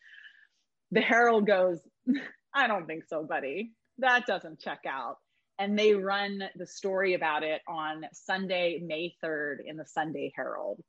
The 0.90 1.00
Herald 1.00 1.46
goes, 1.46 1.80
I 2.54 2.66
don't 2.66 2.86
think 2.86 3.04
so, 3.08 3.24
buddy. 3.24 3.72
That 3.98 4.26
doesn't 4.26 4.60
check 4.60 4.80
out. 4.86 5.16
And 5.58 5.76
they 5.76 5.94
run 5.94 6.44
the 6.54 6.66
story 6.66 7.14
about 7.14 7.42
it 7.42 7.62
on 7.66 8.04
Sunday, 8.12 8.80
May 8.84 9.14
3rd 9.24 9.56
in 9.66 9.76
the 9.76 9.86
Sunday 9.86 10.32
Herald. 10.36 10.80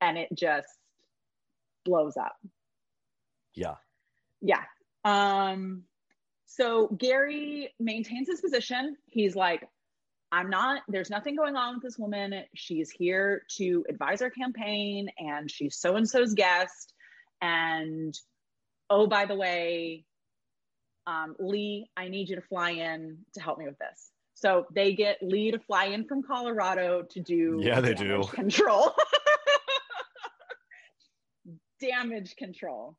And 0.00 0.16
it 0.16 0.28
just 0.32 0.68
blows 1.84 2.16
up. 2.16 2.36
Yeah. 3.54 3.74
Yeah. 4.40 4.62
Um, 5.04 5.82
so 6.46 6.88
Gary 6.88 7.72
maintains 7.80 8.28
his 8.28 8.40
position. 8.40 8.96
He's 9.06 9.34
like, 9.34 9.68
I'm 10.30 10.48
not, 10.48 10.82
there's 10.88 11.10
nothing 11.10 11.36
going 11.36 11.56
on 11.56 11.74
with 11.74 11.82
this 11.82 11.98
woman. 11.98 12.44
She's 12.54 12.90
here 12.90 13.42
to 13.56 13.84
advise 13.88 14.22
our 14.22 14.30
campaign 14.30 15.08
and 15.18 15.50
she's 15.50 15.76
so 15.76 15.96
and 15.96 16.08
so's 16.08 16.32
guest. 16.34 16.94
And 17.40 18.14
oh, 18.88 19.06
by 19.06 19.26
the 19.26 19.34
way, 19.34 20.04
um, 21.06 21.34
Lee, 21.38 21.90
I 21.96 22.08
need 22.08 22.28
you 22.28 22.36
to 22.36 22.42
fly 22.42 22.70
in 22.70 23.18
to 23.34 23.40
help 23.40 23.58
me 23.58 23.66
with 23.66 23.78
this. 23.78 24.10
So 24.34 24.66
they 24.74 24.94
get 24.94 25.18
Lee 25.22 25.50
to 25.52 25.58
fly 25.58 25.86
in 25.86 26.04
from 26.04 26.22
Colorado 26.22 27.02
to 27.10 27.20
do 27.20 27.60
yeah, 27.62 27.80
they 27.80 27.94
do 27.94 28.24
control, 28.24 28.92
damage 31.80 32.34
control. 32.36 32.96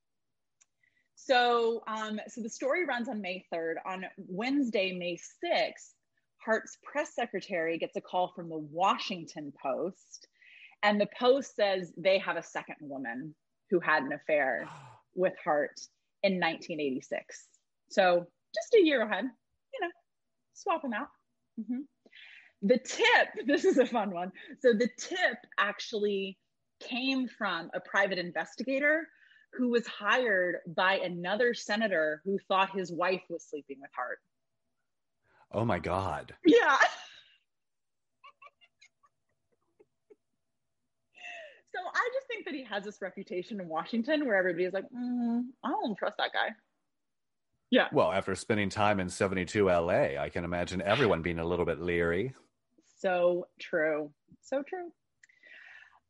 So, 1.15 1.83
um, 1.87 2.19
so 2.27 2.41
the 2.41 2.49
story 2.49 2.85
runs 2.85 3.07
on 3.07 3.21
May 3.21 3.45
3rd. 3.53 3.75
On 3.85 4.05
Wednesday, 4.17 4.93
May 4.97 5.15
6th, 5.15 5.93
Hart's 6.37 6.77
press 6.83 7.15
secretary 7.15 7.77
gets 7.77 7.95
a 7.95 8.01
call 8.01 8.33
from 8.35 8.49
the 8.49 8.57
Washington 8.57 9.53
Post, 9.61 10.27
and 10.81 10.99
the 10.99 11.07
Post 11.17 11.55
says 11.55 11.93
they 11.95 12.17
have 12.19 12.35
a 12.35 12.43
second 12.43 12.75
woman 12.81 13.33
who 13.69 13.79
had 13.79 14.03
an 14.03 14.11
affair 14.11 14.67
with 15.15 15.33
Hart 15.43 15.79
in 16.23 16.33
1986. 16.33 17.47
So 17.89 18.27
just 18.53 18.73
a 18.75 18.83
year 18.83 19.01
ahead, 19.01 19.25
you 19.25 19.79
know, 19.81 19.89
swap 20.53 20.81
them 20.81 20.93
out. 20.93 21.07
Mm-hmm. 21.59 21.81
The 22.63 22.77
tip, 22.77 23.27
this 23.45 23.65
is 23.65 23.77
a 23.77 23.85
fun 23.85 24.11
one. 24.11 24.31
So 24.61 24.73
the 24.73 24.89
tip 24.97 25.37
actually 25.57 26.37
came 26.79 27.27
from 27.27 27.69
a 27.73 27.79
private 27.79 28.17
investigator 28.17 29.07
who 29.53 29.69
was 29.69 29.85
hired 29.85 30.57
by 30.67 30.95
another 30.95 31.53
senator 31.53 32.21
who 32.25 32.39
thought 32.47 32.75
his 32.75 32.91
wife 32.91 33.21
was 33.29 33.45
sleeping 33.47 33.77
with 33.79 33.91
Hart. 33.95 34.19
Oh 35.51 35.63
my 35.63 35.77
God. 35.77 36.33
Yeah. 36.43 36.55
so 41.75 41.79
I 41.93 42.09
just 42.13 42.27
think 42.27 42.45
that 42.45 42.55
he 42.55 42.63
has 42.63 42.83
this 42.83 42.99
reputation 43.01 43.61
in 43.61 43.67
Washington 43.67 44.25
where 44.25 44.35
everybody's 44.35 44.73
like, 44.73 44.89
mm, 44.89 45.43
I 45.63 45.69
don't 45.69 45.95
trust 45.95 46.17
that 46.17 46.33
guy. 46.33 46.49
Yeah. 47.73 47.87
Well, 47.91 48.11
after 48.11 48.35
spending 48.35 48.69
time 48.69 48.99
in 48.99 49.09
72 49.09 49.65
LA, 49.65 50.19
I 50.19 50.29
can 50.31 50.43
imagine 50.43 50.79
everyone 50.83 51.23
being 51.23 51.39
a 51.39 51.43
little 51.43 51.65
bit 51.65 51.81
leery. 51.81 52.35
So 52.99 53.47
true. 53.59 54.11
So 54.43 54.61
true. 54.61 54.91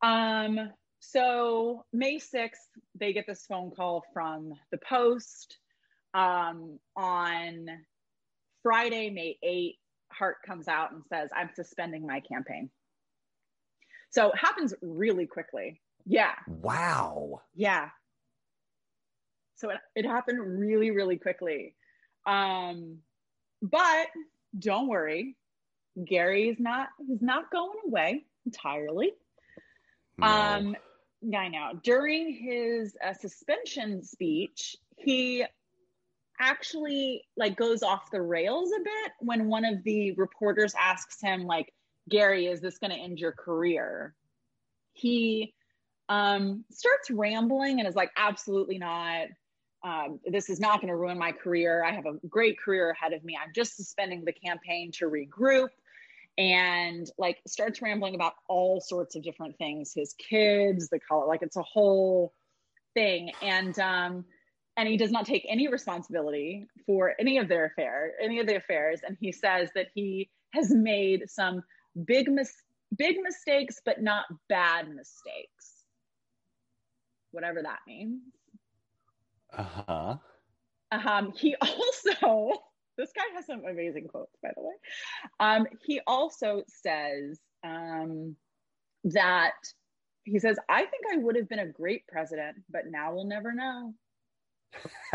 Um, 0.01 0.73
so 0.99 1.85
May 1.93 2.17
6th, 2.17 2.49
they 2.99 3.13
get 3.13 3.25
this 3.27 3.45
phone 3.45 3.71
call 3.71 4.03
from 4.11 4.51
the 4.71 4.77
Post. 4.77 5.57
Um, 6.13 6.79
on 6.97 7.67
Friday, 8.61 9.09
May 9.09 9.37
8th, 9.41 9.77
Hart 10.11 10.35
comes 10.45 10.67
out 10.67 10.91
and 10.91 11.01
says, 11.07 11.29
I'm 11.33 11.49
suspending 11.55 12.05
my 12.05 12.19
campaign. 12.19 12.71
So 14.09 14.31
it 14.31 14.37
happens 14.37 14.73
really 14.81 15.27
quickly. 15.27 15.79
Yeah. 16.05 16.33
Wow. 16.45 17.39
Yeah. 17.55 17.87
So 19.55 19.69
it, 19.69 19.77
it 19.95 20.05
happened 20.05 20.59
really, 20.59 20.91
really 20.91 21.17
quickly. 21.17 21.75
Um, 22.25 22.97
but 23.61 24.07
don't 24.57 24.87
worry, 24.87 25.35
Gary 26.03 26.49
is 26.49 26.59
not 26.59 26.89
he's 27.07 27.21
not 27.21 27.51
going 27.51 27.77
away 27.85 28.25
entirely. 28.45 29.13
No. 30.17 30.27
Um, 30.27 30.75
yeah, 31.21 31.39
I 31.39 31.47
know. 31.47 31.71
During 31.83 32.33
his 32.33 32.95
uh, 33.05 33.13
suspension 33.13 34.03
speech, 34.03 34.75
he 34.97 35.45
actually 36.39 37.23
like 37.37 37.55
goes 37.55 37.83
off 37.83 38.11
the 38.11 38.21
rails 38.21 38.71
a 38.71 38.83
bit 38.83 39.11
when 39.19 39.47
one 39.47 39.65
of 39.65 39.83
the 39.83 40.11
reporters 40.13 40.73
asks 40.79 41.21
him 41.21 41.45
like 41.45 41.71
gary 42.09 42.47
is 42.47 42.59
this 42.59 42.79
going 42.79 42.91
to 42.91 42.97
end 42.97 43.19
your 43.19 43.31
career 43.31 44.15
he 44.93 45.53
um 46.09 46.65
starts 46.71 47.09
rambling 47.11 47.79
and 47.79 47.87
is 47.87 47.95
like 47.95 48.11
absolutely 48.17 48.77
not 48.77 49.27
um, 49.83 50.19
this 50.25 50.49
is 50.49 50.59
not 50.59 50.79
going 50.79 50.87
to 50.87 50.95
ruin 50.95 51.17
my 51.17 51.31
career 51.31 51.83
i 51.83 51.91
have 51.91 52.05
a 52.05 52.13
great 52.27 52.59
career 52.59 52.91
ahead 52.91 53.13
of 53.13 53.23
me 53.23 53.37
i'm 53.41 53.51
just 53.53 53.75
suspending 53.75 54.23
the 54.25 54.33
campaign 54.33 54.91
to 54.91 55.05
regroup 55.05 55.69
and 56.37 57.11
like 57.17 57.39
starts 57.45 57.81
rambling 57.81 58.15
about 58.15 58.33
all 58.47 58.81
sorts 58.81 59.15
of 59.15 59.23
different 59.23 59.57
things 59.57 59.91
his 59.93 60.15
kids 60.17 60.89
the 60.89 60.99
color 60.99 61.27
like 61.27 61.41
it's 61.41 61.57
a 61.57 61.63
whole 61.63 62.33
thing 62.95 63.31
and 63.41 63.77
um 63.79 64.25
and 64.77 64.89
he 64.89 64.97
does 64.97 65.11
not 65.11 65.25
take 65.25 65.45
any 65.47 65.67
responsibility 65.67 66.67
for 66.85 67.13
any 67.19 67.37
of 67.37 67.47
their 67.47 67.65
affair, 67.65 68.13
any 68.21 68.39
of 68.39 68.47
the 68.47 68.55
affairs. 68.55 69.01
And 69.05 69.17
he 69.19 69.31
says 69.31 69.69
that 69.75 69.87
he 69.93 70.29
has 70.53 70.71
made 70.71 71.29
some 71.29 71.63
big 72.05 72.29
mis- 72.29 72.63
big 72.95 73.17
mistakes, 73.21 73.81
but 73.85 74.01
not 74.01 74.25
bad 74.49 74.89
mistakes. 74.89 75.85
Whatever 77.31 77.61
that 77.61 77.79
means. 77.87 78.21
Uh-huh. 79.57 80.15
Um, 80.91 81.33
he 81.35 81.55
also, 81.61 82.61
this 82.97 83.11
guy 83.15 83.23
has 83.35 83.45
some 83.45 83.63
amazing 83.65 84.07
quotes, 84.07 84.35
by 84.41 84.49
the 84.55 84.61
way. 84.61 84.73
Um, 85.39 85.67
he 85.85 86.01
also 86.07 86.63
says 86.67 87.39
um, 87.63 88.35
that 89.05 89.53
he 90.23 90.39
says, 90.39 90.57
I 90.69 90.81
think 90.85 91.03
I 91.13 91.17
would 91.17 91.35
have 91.35 91.49
been 91.49 91.59
a 91.59 91.67
great 91.67 92.07
president, 92.07 92.57
but 92.69 92.83
now 92.89 93.13
we'll 93.13 93.25
never 93.25 93.53
know. 93.53 93.93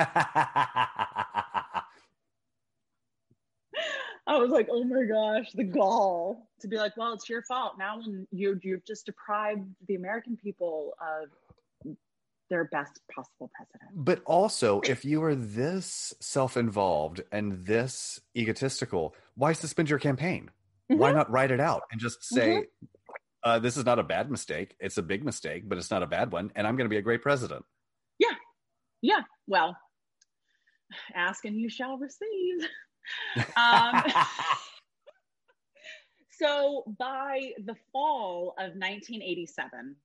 I 4.29 4.37
was 4.37 4.51
like, 4.51 4.68
oh 4.70 4.85
my 4.85 5.05
gosh, 5.05 5.51
the 5.53 5.64
gall 5.64 6.46
to 6.61 6.68
be 6.68 6.77
like, 6.77 6.96
well, 6.98 7.14
it's 7.14 7.29
your 7.31 7.42
fault. 7.42 7.77
Now 7.79 7.98
when 7.98 8.27
you 8.31 8.61
you've 8.62 8.85
just 8.85 9.07
deprived 9.07 9.66
the 9.87 9.94
American 9.94 10.37
people 10.37 10.92
of 11.01 11.31
their 12.50 12.64
best 12.64 13.00
possible 13.14 13.50
president. 13.54 13.90
But 13.94 14.22
also, 14.24 14.80
if 14.80 15.04
you 15.04 15.22
are 15.22 15.34
this 15.34 16.14
self-involved 16.20 17.22
and 17.30 17.64
this 17.66 18.20
egotistical, 18.37 19.14
why 19.34 19.52
suspend 19.52 19.90
your 19.90 19.98
campaign? 19.98 20.50
Mm-hmm. 20.90 21.00
Why 21.00 21.12
not 21.12 21.30
write 21.30 21.50
it 21.50 21.61
out 21.61 21.82
and 21.92 22.00
just 22.00 22.24
say, 22.24 22.48
mm-hmm. 22.48 23.50
uh, 23.50 23.58
this 23.58 23.76
is 23.76 23.84
not 23.84 23.98
a 23.98 24.02
bad 24.02 24.30
mistake. 24.30 24.74
It's 24.80 24.98
a 24.98 25.02
big 25.02 25.24
mistake, 25.24 25.68
but 25.68 25.78
it's 25.78 25.90
not 25.90 26.02
a 26.02 26.06
bad 26.06 26.32
one. 26.32 26.50
And 26.54 26.66
I'm 26.66 26.76
going 26.76 26.87
to 26.87 26.92
be 26.92 26.98
a 26.98 27.02
great 27.02 27.22
president. 27.22 27.64
Yeah. 28.18 28.34
Yeah. 29.02 29.22
Well, 29.46 29.76
ask 31.14 31.44
and 31.44 31.56
you 31.56 31.68
shall 31.68 31.98
receive. 31.98 32.68
um, 33.56 34.02
so 36.30 36.84
by 36.98 37.52
the 37.64 37.76
fall 37.92 38.54
of 38.58 38.72
1987, 38.74 39.96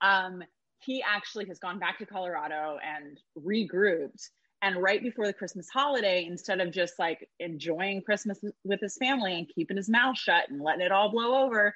um, 0.00 0.42
he 0.84 1.02
actually 1.02 1.46
has 1.46 1.58
gone 1.58 1.78
back 1.78 1.98
to 1.98 2.06
Colorado 2.06 2.78
and 2.82 3.18
regrouped. 3.38 4.28
And 4.62 4.82
right 4.82 5.02
before 5.02 5.26
the 5.26 5.32
Christmas 5.32 5.68
holiday, 5.68 6.24
instead 6.24 6.60
of 6.60 6.72
just 6.72 6.94
like 6.98 7.28
enjoying 7.38 8.02
Christmas 8.02 8.40
with 8.64 8.80
his 8.80 8.96
family 8.96 9.34
and 9.34 9.48
keeping 9.54 9.76
his 9.76 9.90
mouth 9.90 10.16
shut 10.16 10.48
and 10.48 10.62
letting 10.62 10.80
it 10.80 10.92
all 10.92 11.10
blow 11.10 11.44
over, 11.44 11.74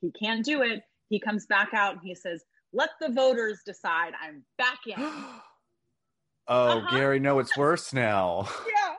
he 0.00 0.10
can't 0.10 0.44
do 0.44 0.62
it. 0.62 0.82
He 1.10 1.20
comes 1.20 1.46
back 1.46 1.74
out 1.74 1.92
and 1.92 2.02
he 2.02 2.14
says, 2.14 2.42
Let 2.72 2.90
the 3.00 3.10
voters 3.10 3.60
decide. 3.64 4.12
I'm 4.20 4.42
back 4.58 4.78
in. 4.86 4.96
Oh, 6.46 6.78
uh-huh. 6.78 6.96
Gary, 6.96 7.20
no, 7.20 7.38
it's 7.38 7.56
worse 7.56 7.92
now. 7.92 8.48
yeah. 8.68 8.94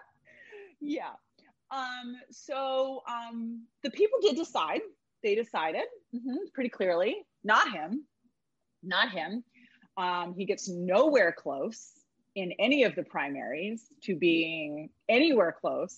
Yeah. 0.82 1.12
Um, 1.72 2.16
so 2.32 3.04
um, 3.08 3.64
the 3.84 3.92
people 3.92 4.20
did 4.22 4.36
decide. 4.36 4.82
They 5.24 5.36
decided 5.36 5.84
mm-hmm, 6.14 6.38
pretty 6.54 6.70
clearly. 6.70 7.18
Not 7.44 7.72
him. 7.72 8.06
Not 8.86 9.12
him. 9.12 9.44
Um, 9.98 10.36
he 10.38 10.46
gets 10.46 10.70
nowhere 10.70 11.32
close 11.32 11.92
in 12.36 12.52
any 12.60 12.84
of 12.84 12.96
the 12.96 13.04
primaries 13.04 13.86
to 14.04 14.16
being 14.16 14.90
anywhere 15.08 15.56
close 15.60 15.98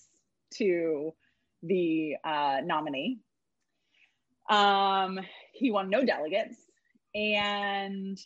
to 0.54 1.12
the 1.62 2.16
uh, 2.24 2.58
nominee. 2.64 3.18
Um, 4.48 5.18
he 5.52 5.70
won 5.70 5.90
no 5.90 6.04
delegates, 6.04 6.56
and 7.14 8.18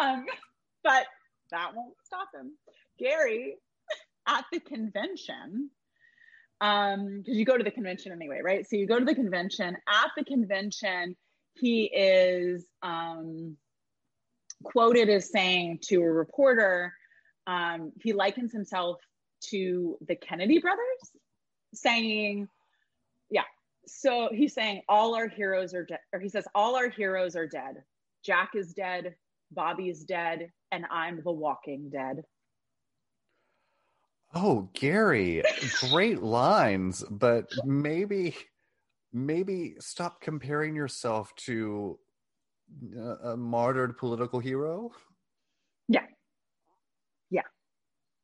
um, 0.00 0.26
but 0.82 1.06
that 1.50 1.72
won't 1.74 1.94
stop 2.04 2.28
him. 2.34 2.52
Gary, 2.98 3.56
at 4.26 4.44
the 4.50 4.60
convention, 4.60 5.70
um, 6.60 7.18
because 7.18 7.36
you 7.36 7.44
go 7.44 7.58
to 7.58 7.64
the 7.64 7.70
convention 7.70 8.12
anyway, 8.12 8.40
right? 8.42 8.66
So 8.68 8.76
you 8.76 8.86
go 8.86 8.98
to 8.98 9.04
the 9.04 9.14
convention. 9.14 9.76
At 9.88 10.10
the 10.16 10.24
convention, 10.24 11.16
he 11.54 11.84
is 11.84 12.64
um, 12.82 13.56
quoted 14.62 15.08
as 15.08 15.30
saying 15.30 15.80
to 15.82 16.02
a 16.02 16.10
reporter, 16.10 16.92
um, 17.46 17.92
he 18.00 18.12
likens 18.12 18.52
himself 18.52 18.98
to 19.50 19.96
the 20.06 20.14
Kennedy 20.14 20.58
brothers, 20.58 20.80
saying, 21.74 22.48
yeah. 23.30 23.42
So 23.86 24.28
he's 24.32 24.54
saying 24.54 24.82
all 24.88 25.14
our 25.14 25.28
heroes 25.28 25.74
are 25.74 25.84
dead, 25.84 25.98
or 26.12 26.20
he 26.20 26.28
says 26.28 26.46
all 26.54 26.76
our 26.76 26.88
heroes 26.88 27.34
are 27.34 27.46
dead. 27.46 27.82
Jack 28.24 28.50
is 28.54 28.72
dead. 28.72 29.16
Bobby's 29.50 30.04
dead 30.04 30.50
and 30.72 30.86
I'm 30.90 31.22
the 31.22 31.30
walking 31.30 31.90
dead. 31.90 32.24
Oh, 34.34 34.70
Gary, 34.72 35.42
great 35.90 36.22
lines, 36.22 37.04
but 37.08 37.52
maybe 37.64 38.34
maybe 39.12 39.74
stop 39.78 40.22
comparing 40.22 40.74
yourself 40.74 41.34
to 41.36 41.98
a 43.24 43.36
martyred 43.36 43.96
political 43.96 44.38
hero. 44.38 44.92
Yeah. 45.88 46.06
Yeah. 47.30 47.42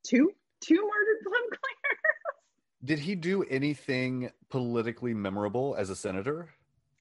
Two 0.05 0.31
two 0.61 0.75
martyred 0.75 1.23
political 1.23 1.59
heroes. 1.83 2.85
Did 2.85 2.99
he 2.99 3.15
do 3.15 3.43
anything 3.45 4.31
politically 4.51 5.15
memorable 5.15 5.75
as 5.77 5.91
a 5.91 5.97
senator? 5.97 6.51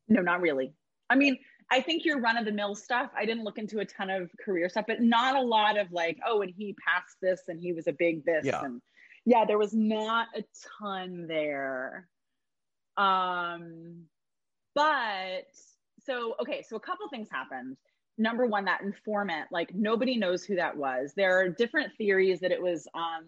No, 0.08 0.22
not 0.22 0.42
really. 0.42 0.74
I 1.10 1.16
mean, 1.16 1.38
I 1.70 1.82
think 1.82 2.06
your 2.06 2.20
run 2.20 2.38
of 2.38 2.46
the 2.46 2.52
mill 2.52 2.76
stuff, 2.76 3.12
I 3.16 3.26
didn't 3.26 3.44
look 3.44 3.58
into 3.58 3.80
a 3.80 3.86
ton 3.86 4.10
of 4.10 4.30
career 4.44 4.70
stuff, 4.70 4.86
but 4.88 5.02
not 5.02 5.36
a 5.36 5.42
lot 5.42 5.78
of 5.78 5.92
like, 5.92 6.18
oh, 6.26 6.42
and 6.42 6.54
he 6.56 6.76
passed 6.86 7.18
this 7.22 7.42
and 7.48 7.60
he 7.60 7.74
was 7.74 7.88
a 7.88 7.94
big 7.94 8.24
this. 8.26 8.46
Yeah. 8.46 8.64
And 8.64 8.82
yeah, 9.26 9.44
there 9.46 9.58
was 9.58 9.74
not 9.74 10.28
a 10.36 10.44
ton 10.80 11.28
there. 11.28 12.08
Um, 12.96 14.06
but 14.74 15.48
so, 16.08 16.36
okay, 16.42 16.64
so 16.68 16.76
a 16.76 16.80
couple 16.80 17.08
things 17.10 17.28
happened. 17.30 17.78
Number 18.18 18.48
one, 18.48 18.66
that 18.66 18.82
informant, 18.82 19.50
like 19.52 19.76
nobody 19.76 20.18
knows 20.18 20.44
who 20.44 20.56
that 20.56 20.76
was. 20.76 21.14
There 21.16 21.40
are 21.40 21.50
different 21.50 21.94
theories 21.98 22.40
that 22.40 22.52
it 22.52 22.62
was 22.62 22.88
um, 22.96 23.26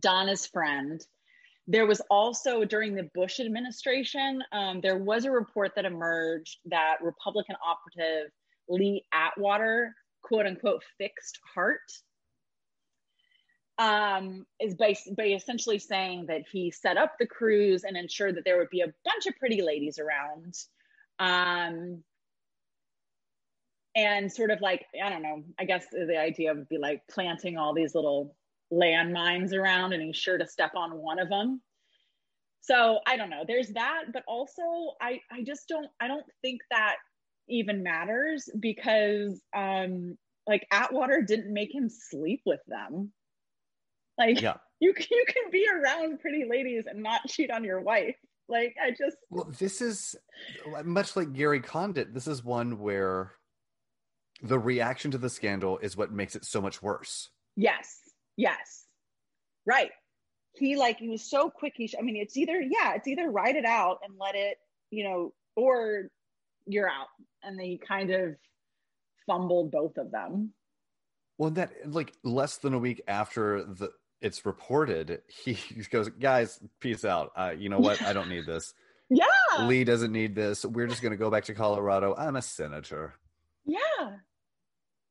Donna's 0.00 0.46
friend 0.46 1.04
there 1.68 1.86
was 1.86 2.00
also 2.10 2.64
during 2.64 2.94
the 2.94 3.08
Bush 3.14 3.38
administration, 3.38 4.42
um, 4.52 4.80
there 4.80 4.98
was 4.98 5.24
a 5.24 5.30
report 5.30 5.72
that 5.76 5.84
emerged 5.84 6.58
that 6.66 6.96
Republican 7.02 7.56
operative 7.64 8.32
Lee 8.68 9.04
Atwater, 9.12 9.94
quote 10.22 10.46
unquote, 10.46 10.82
fixed 10.98 11.38
Hart. 11.54 11.80
um, 13.78 14.44
is 14.60 14.74
by, 14.74 14.94
by 15.16 15.26
essentially 15.28 15.78
saying 15.78 16.26
that 16.26 16.42
he 16.50 16.70
set 16.70 16.96
up 16.96 17.14
the 17.18 17.26
cruise 17.26 17.84
and 17.84 17.96
ensured 17.96 18.36
that 18.36 18.44
there 18.44 18.58
would 18.58 18.70
be 18.70 18.82
a 18.82 18.92
bunch 19.04 19.26
of 19.26 19.36
pretty 19.38 19.62
ladies 19.62 19.98
around. 19.98 20.54
Um, 21.18 22.02
and 23.94 24.32
sort 24.32 24.50
of 24.50 24.60
like, 24.60 24.86
I 25.02 25.10
don't 25.10 25.22
know, 25.22 25.42
I 25.58 25.64
guess 25.64 25.86
the 25.90 26.18
idea 26.18 26.54
would 26.54 26.68
be 26.68 26.78
like 26.78 27.02
planting 27.10 27.58
all 27.58 27.74
these 27.74 27.94
little 27.94 28.34
landmines 28.72 29.52
around 29.52 29.92
and 29.92 30.02
he's 30.02 30.16
sure 30.16 30.38
to 30.38 30.46
step 30.46 30.72
on 30.74 30.96
one 30.96 31.18
of 31.18 31.28
them. 31.28 31.60
So 32.62 33.00
I 33.06 33.16
don't 33.16 33.30
know. 33.30 33.44
There's 33.46 33.68
that, 33.70 34.04
but 34.12 34.22
also 34.26 34.62
I 35.00 35.20
I 35.30 35.42
just 35.42 35.68
don't 35.68 35.88
I 36.00 36.06
don't 36.06 36.24
think 36.42 36.60
that 36.70 36.96
even 37.48 37.82
matters 37.82 38.48
because 38.58 39.40
um 39.54 40.16
like 40.46 40.66
Atwater 40.70 41.22
didn't 41.22 41.52
make 41.52 41.74
him 41.74 41.88
sleep 41.88 42.40
with 42.46 42.60
them. 42.68 43.12
Like 44.16 44.40
yeah. 44.40 44.56
you 44.80 44.94
you 44.96 45.24
can 45.26 45.50
be 45.50 45.66
around 45.68 46.20
pretty 46.20 46.44
ladies 46.48 46.84
and 46.86 47.02
not 47.02 47.26
cheat 47.28 47.50
on 47.50 47.64
your 47.64 47.80
wife. 47.80 48.16
Like 48.48 48.74
I 48.82 48.90
just 48.90 49.16
well, 49.30 49.50
this 49.58 49.80
is 49.80 50.16
much 50.84 51.16
like 51.16 51.32
Gary 51.32 51.60
Condit. 51.60 52.12
This 52.12 52.26
is 52.26 52.44
one 52.44 52.78
where 52.78 53.32
the 54.42 54.58
reaction 54.58 55.10
to 55.12 55.18
the 55.18 55.30
scandal 55.30 55.78
is 55.78 55.96
what 55.96 56.12
makes 56.12 56.34
it 56.34 56.44
so 56.44 56.60
much 56.60 56.82
worse. 56.82 57.30
Yes, 57.56 58.00
yes, 58.36 58.86
right. 59.64 59.90
He 60.54 60.76
like 60.76 60.98
he 60.98 61.08
was 61.08 61.28
so 61.28 61.48
quick. 61.48 61.74
He, 61.76 61.86
sh- 61.86 61.94
I 61.98 62.02
mean, 62.02 62.16
it's 62.16 62.36
either 62.36 62.60
yeah, 62.60 62.94
it's 62.94 63.08
either 63.08 63.30
write 63.30 63.56
it 63.56 63.64
out 63.64 63.98
and 64.04 64.14
let 64.18 64.34
it, 64.34 64.58
you 64.90 65.04
know, 65.04 65.32
or 65.56 66.10
you're 66.66 66.90
out. 66.90 67.06
And 67.42 67.58
they 67.58 67.78
kind 67.86 68.10
of 68.10 68.36
fumbled 69.26 69.70
both 69.70 69.96
of 69.96 70.10
them. 70.10 70.52
Well, 71.38 71.50
that 71.52 71.72
like 71.86 72.12
less 72.22 72.58
than 72.58 72.74
a 72.74 72.78
week 72.78 73.00
after 73.08 73.64
the 73.64 73.90
it's 74.22 74.46
reported, 74.46 75.20
he 75.28 75.58
goes, 75.90 76.08
"Guys, 76.08 76.60
peace 76.80 77.04
out. 77.04 77.32
Uh, 77.36 77.52
you 77.56 77.68
know 77.68 77.78
what? 77.78 78.00
I 78.02 78.12
don't 78.12 78.28
need 78.28 78.46
this. 78.46 78.72
yeah, 79.10 79.66
Lee 79.66 79.84
doesn't 79.84 80.12
need 80.12 80.34
this. 80.34 80.64
We're 80.64 80.86
just 80.86 81.02
going 81.02 81.12
to 81.12 81.18
go 81.18 81.30
back 81.30 81.44
to 81.44 81.54
Colorado. 81.54 82.14
I'm 82.16 82.36
a 82.36 82.42
senator. 82.42 83.14
Yeah, 83.64 83.78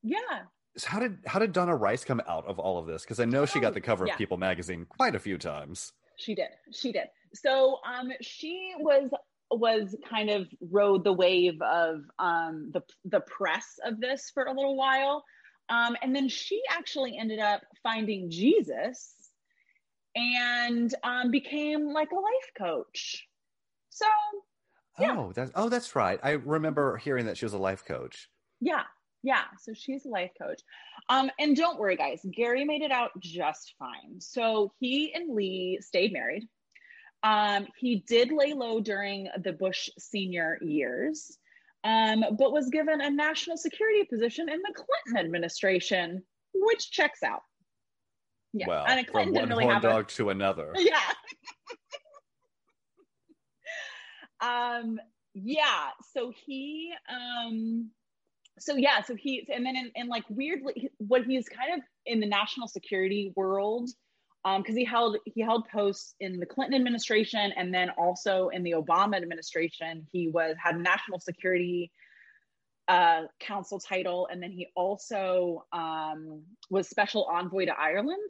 yeah. 0.02 0.18
So 0.78 0.90
how 0.90 1.00
did 1.00 1.20
how 1.26 1.40
did 1.40 1.52
Donna 1.52 1.76
Rice 1.76 2.06
come 2.06 2.22
out 2.28 2.48
of 2.48 2.58
all 2.58 2.80
of 2.80 2.88
this? 2.88 3.04
Because 3.04 3.20
I 3.20 3.26
know 3.26 3.46
she 3.46 3.60
got 3.60 3.74
the 3.74 3.82
cover 3.82 4.08
yeah. 4.08 4.14
of 4.14 4.18
People 4.18 4.38
magazine 4.38 4.86
quite 4.86 5.16
a 5.16 5.20
few 5.20 5.38
times. 5.38 5.92
She 6.18 6.36
did. 6.36 6.50
She 6.72 6.92
did. 6.92 7.08
So 7.34 7.80
um, 7.86 8.12
she 8.22 8.74
was 8.78 9.10
was 9.50 9.96
kind 10.10 10.30
of 10.30 10.48
rode 10.62 11.04
the 11.04 11.12
wave 11.12 11.62
of 11.62 12.02
um, 12.20 12.72
the 12.74 12.82
the 13.06 13.20
press 13.22 13.80
of 13.86 14.00
this 14.00 14.32
for 14.34 14.46
a 14.46 14.54
little 14.54 14.78
while. 14.78 15.26
Um, 15.72 15.96
and 16.02 16.14
then 16.14 16.28
she 16.28 16.62
actually 16.70 17.18
ended 17.18 17.40
up 17.40 17.62
finding 17.82 18.30
Jesus 18.30 19.16
and 20.16 20.94
um, 21.04 21.32
became 21.32 21.94
like 21.94 22.12
a 22.12 22.16
life 22.16 22.52
coach. 22.58 23.26
So, 23.90 24.06
yeah. 25.00 25.16
oh, 25.18 25.32
that's 25.34 25.52
oh, 25.56 25.70
that's 25.70 25.96
right. 25.96 26.20
I 26.22 26.32
remember 26.32 26.98
hearing 26.98 27.26
that 27.26 27.38
she 27.38 27.46
was 27.46 27.54
a 27.54 27.58
life 27.58 27.86
coach. 27.86 28.28
Yeah, 28.60 28.84
yeah. 29.24 29.44
So 29.62 29.74
she's 29.74 30.06
a 30.06 30.10
life 30.10 30.32
coach. 30.40 30.62
Um, 31.08 31.32
and 31.40 31.56
don't 31.56 31.80
worry, 31.80 31.96
guys. 31.96 32.20
Gary 32.36 32.66
made 32.66 32.82
it 32.82 32.92
out 32.92 33.12
just 33.20 33.74
fine. 33.80 34.20
So 34.20 34.74
he 34.80 35.14
and 35.14 35.34
Lee 35.34 35.80
stayed 35.82 36.12
married. 36.12 36.50
Um, 37.24 37.68
he 37.78 38.04
did 38.08 38.32
lay 38.32 38.52
low 38.54 38.82
during 38.82 39.30
the 39.42 39.54
Bush 39.54 39.90
senior 39.98 40.58
years 40.62 41.38
um, 41.84 42.24
but 42.38 42.52
was 42.52 42.70
given 42.70 43.02
a 43.02 43.10
national 43.10 43.58
security 43.58 44.04
position 44.04 44.50
in 44.50 44.60
the 44.60 44.74
Clinton 44.74 45.26
administration, 45.26 46.24
which 46.54 46.92
checks 46.92 47.24
out. 47.24 47.42
Yeah, 48.54 48.68
well, 48.68 48.86
and 48.88 49.06
Clinton 49.08 49.34
from 49.34 49.42
one 49.42 49.50
really 49.50 49.64
horn 49.64 49.82
dog 49.82 50.06
a... 50.06 50.14
to 50.16 50.30
another. 50.30 50.74
Yeah. 50.78 51.00
um. 54.42 55.00
Yeah. 55.34 55.90
So 56.14 56.34
he. 56.46 56.92
Um. 57.10 57.92
So 58.60 58.76
yeah. 58.76 59.02
So 59.02 59.16
he. 59.16 59.48
And 59.54 59.66
then 59.66 59.76
in, 59.76 59.92
in 59.96 60.08
like 60.08 60.26
weirdly, 60.30 60.92
what 60.98 61.24
he's 61.24 61.48
kind 61.48 61.76
of 61.76 61.82
in 62.06 62.20
the 62.20 62.28
national 62.28 62.68
security 62.68 63.32
world 63.36 63.90
because 64.44 64.72
um, 64.72 64.78
he 64.78 64.86
held 64.86 65.18
he 65.26 65.42
held 65.42 65.68
posts 65.70 66.16
in 66.20 66.40
the 66.40 66.46
Clinton 66.46 66.76
administration 66.76 67.52
and 67.56 67.74
then 67.74 67.92
also 67.92 68.50
in 68.50 68.64
the 68.64 68.72
Obama 68.72 69.18
administration. 69.18 70.08
He 70.12 70.30
was 70.30 70.56
had 70.62 70.80
national 70.80 71.20
security 71.20 71.92
uh, 72.88 73.24
council 73.40 73.80
title, 73.80 74.28
and 74.32 74.42
then 74.42 74.52
he 74.52 74.68
also 74.76 75.66
um, 75.72 76.42
was 76.70 76.90
special 76.90 77.26
envoy 77.32 77.66
to 77.66 77.80
Ireland. 77.80 78.30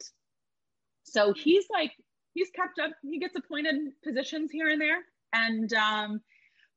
So 1.04 1.32
he's 1.32 1.64
like 1.70 1.92
he's 2.34 2.50
kept 2.50 2.78
up. 2.78 2.90
He 3.02 3.18
gets 3.18 3.36
appointed 3.36 3.76
positions 4.04 4.50
here 4.50 4.68
and 4.68 4.80
there, 4.80 4.98
and 5.32 5.72
um, 5.72 6.20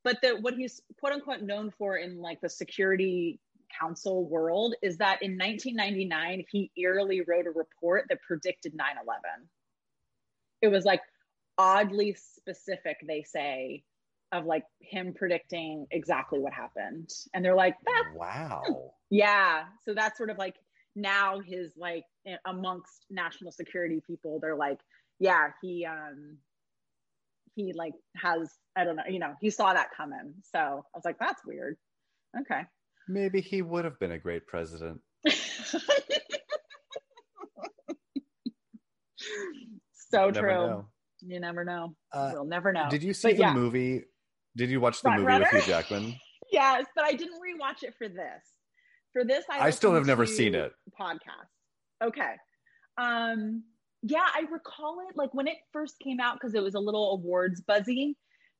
but 0.02 0.18
the 0.22 0.36
what 0.40 0.54
he's 0.54 0.80
quote 0.98 1.12
unquote 1.12 1.42
known 1.42 1.70
for 1.76 1.96
in 1.96 2.22
like 2.22 2.40
the 2.40 2.48
security 2.48 3.38
council 3.80 4.28
world 4.28 4.74
is 4.82 4.98
that 4.98 5.22
in 5.22 5.32
1999 5.32 6.44
he 6.50 6.70
eerily 6.76 7.22
wrote 7.26 7.46
a 7.46 7.50
report 7.50 8.04
that 8.08 8.20
predicted 8.22 8.72
9-11 8.72 8.78
it 10.62 10.68
was 10.68 10.84
like 10.84 11.00
oddly 11.58 12.14
specific 12.14 12.98
they 13.06 13.22
say 13.22 13.82
of 14.32 14.44
like 14.44 14.64
him 14.80 15.14
predicting 15.14 15.86
exactly 15.90 16.38
what 16.38 16.52
happened. 16.52 17.10
And 17.32 17.44
they're 17.44 17.54
like 17.54 17.76
that's 17.84 18.16
wow. 18.16 18.92
Yeah. 19.10 19.64
So 19.84 19.94
that's 19.94 20.18
sort 20.18 20.30
of 20.30 20.38
like 20.38 20.56
now 20.94 21.40
his 21.40 21.72
like 21.76 22.04
amongst 22.44 23.04
national 23.10 23.52
security 23.52 24.02
people 24.06 24.40
they're 24.40 24.56
like 24.56 24.78
yeah 25.18 25.48
he 25.60 25.84
um 25.84 26.38
he 27.54 27.74
like 27.74 27.92
has 28.16 28.50
i 28.74 28.82
don't 28.82 28.96
know 28.96 29.02
you 29.06 29.18
know 29.18 29.34
he 29.40 29.50
saw 29.50 29.72
that 29.72 29.88
coming. 29.96 30.34
So 30.52 30.58
i 30.58 30.96
was 30.98 31.04
like 31.04 31.18
that's 31.18 31.44
weird. 31.44 31.76
Okay 32.40 32.62
Maybe 33.08 33.40
he 33.40 33.62
would 33.62 33.84
have 33.84 33.98
been 33.98 34.12
a 34.12 34.18
great 34.18 34.46
president. 34.46 35.00
so 40.10 40.30
true. 40.30 40.50
Know. 40.50 40.86
You 41.20 41.40
never 41.40 41.64
know. 41.64 41.94
Uh, 42.12 42.30
we'll 42.34 42.44
never 42.44 42.72
know. 42.72 42.88
Did 42.90 43.02
you 43.02 43.12
see 43.14 43.28
but 43.28 43.36
the 43.36 43.42
yeah. 43.42 43.54
movie? 43.54 44.04
Did 44.56 44.70
you 44.70 44.80
watch 44.80 45.02
the 45.02 45.08
Front 45.08 45.20
movie 45.20 45.32
runner? 45.32 45.48
with 45.52 45.64
Hugh 45.64 45.72
Jackman? 45.72 46.16
yes, 46.52 46.86
but 46.94 47.04
I 47.04 47.12
didn't 47.12 47.34
rewatch 47.40 47.82
it 47.82 47.94
for 47.98 48.08
this. 48.08 48.42
For 49.12 49.24
this, 49.24 49.44
I, 49.50 49.66
I 49.66 49.70
still 49.70 49.94
have 49.94 50.06
never 50.06 50.26
seen 50.26 50.54
it. 50.54 50.72
Podcast. 50.98 51.50
Okay. 52.04 52.34
Um. 52.98 53.64
Yeah, 54.02 54.26
I 54.34 54.42
recall 54.50 54.98
it 55.08 55.16
like 55.16 55.32
when 55.34 55.48
it 55.48 55.56
first 55.72 55.98
came 56.00 56.20
out 56.20 56.34
because 56.34 56.54
it 56.54 56.62
was 56.62 56.74
a 56.74 56.78
little 56.78 57.12
awards 57.12 57.62
buzzy 57.62 58.16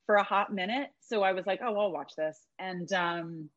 for 0.07 0.17
a 0.17 0.23
hot 0.23 0.53
minute. 0.53 0.89
So 1.01 1.23
I 1.23 1.33
was 1.33 1.47
like, 1.47 1.61
oh, 1.63 1.79
I'll 1.79 1.93
watch 1.93 2.13
this. 2.17 2.39
And 2.59 2.91
um, 2.93 3.51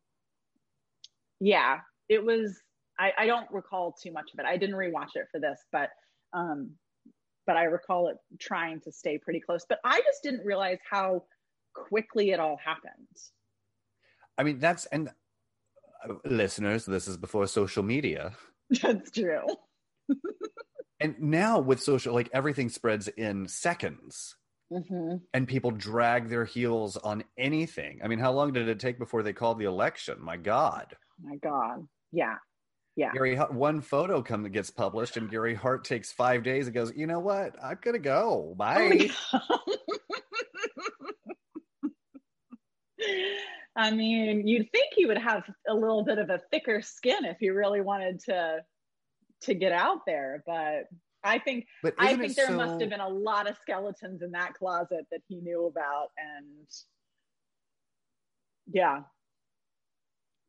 yeah, 1.40 1.80
it 2.08 2.24
was. 2.24 2.60
I, 2.98 3.12
I 3.18 3.26
don't 3.28 3.50
recall 3.52 3.96
too 4.02 4.12
much 4.12 4.32
of 4.34 4.40
it. 4.40 4.46
I 4.46 4.58
didn't 4.58 4.76
rewatch 4.76 5.16
it 5.16 5.28
for 5.32 5.40
this, 5.40 5.60
but 5.72 5.90
um, 6.34 6.72
but 7.48 7.56
I 7.56 7.64
recall 7.64 8.10
it 8.10 8.18
trying 8.40 8.82
to 8.82 8.92
stay 8.92 9.18
pretty 9.18 9.40
close. 9.40 9.66
But 9.68 9.80
I 9.84 10.00
just 10.02 10.22
didn't 10.22 10.46
realize 10.46 10.80
how 10.90 11.24
quickly 11.74 12.32
it 12.32 12.40
all 12.40 12.58
happened. 12.64 13.08
I 14.38 14.44
mean, 14.44 14.60
that's 14.60 14.86
and 14.88 15.10
uh, 16.08 16.14
listeners, 16.26 16.86
this 16.86 17.08
is 17.08 17.18
before 17.18 17.48
social 17.48 17.84
media. 17.84 18.34
That's 18.84 19.10
true. 19.10 19.48
and 21.00 21.20
now 21.20 21.58
with 21.58 21.82
social, 21.82 22.14
like 22.14 22.30
everything 22.34 22.70
spreads 22.70 23.08
in 23.08 23.48
seconds. 23.48 24.36
Mm-hmm. 24.72 25.16
And 25.34 25.48
people 25.48 25.72
drag 25.72 26.30
their 26.30 26.46
heels 26.46 26.96
on 26.98 27.24
anything. 27.36 28.00
I 28.04 28.08
mean, 28.08 28.20
how 28.20 28.32
long 28.32 28.54
did 28.54 28.68
it 28.68 28.80
take 28.80 29.00
before 29.00 29.24
they 29.24 29.34
called 29.34 29.58
the 29.58 29.66
election? 29.66 30.18
My 30.22 30.38
God 30.38 30.96
my 31.24 31.36
God. 31.38 31.88
Yeah. 32.12 32.36
Yeah. 32.96 33.12
Gary, 33.14 33.38
one 33.38 33.82
photo 33.82 34.22
come 34.22 34.44
that 34.44 34.50
gets 34.50 34.70
published, 34.70 35.16
and 35.16 35.30
Gary 35.30 35.56
Hart 35.56 35.86
takes 35.86 36.12
five 36.12 36.44
days 36.44 36.66
and 36.66 36.74
goes, 36.74 36.92
you 36.96 37.08
know 37.08 37.20
what? 37.20 37.56
I'm 37.64 37.78
gonna 37.82 38.00
go. 38.00 38.50
Oh 38.52 38.56
Bye. 38.56 39.10
Oh 39.32 39.60
I 43.76 43.92
mean, 43.92 44.46
you'd 44.46 44.70
think 44.72 44.94
he 44.94 45.06
would 45.06 45.18
have 45.18 45.44
a 45.70 45.74
little 45.74 46.04
bit 46.04 46.18
of 46.18 46.30
a 46.30 46.42
thicker 46.52 46.82
skin 46.82 47.24
if 47.24 47.38
he 47.40 47.50
really 47.50 47.80
wanted 47.80 48.20
to 48.26 48.60
to 49.44 49.54
get 49.54 49.72
out 49.72 50.00
there, 50.06 50.44
but 50.46 50.90
I 51.24 51.40
think 51.40 51.66
I 51.98 52.16
think 52.16 52.36
there 52.36 52.48
so... 52.48 52.58
must 52.58 52.82
have 52.82 52.90
been 52.90 53.00
a 53.00 53.08
lot 53.08 53.50
of 53.50 53.58
skeletons 53.62 54.22
in 54.22 54.32
that 54.32 54.54
closet 54.54 55.06
that 55.12 55.22
he 55.28 55.38
knew 55.38 55.66
about, 55.66 56.10
and 56.18 56.68
yeah, 58.72 59.02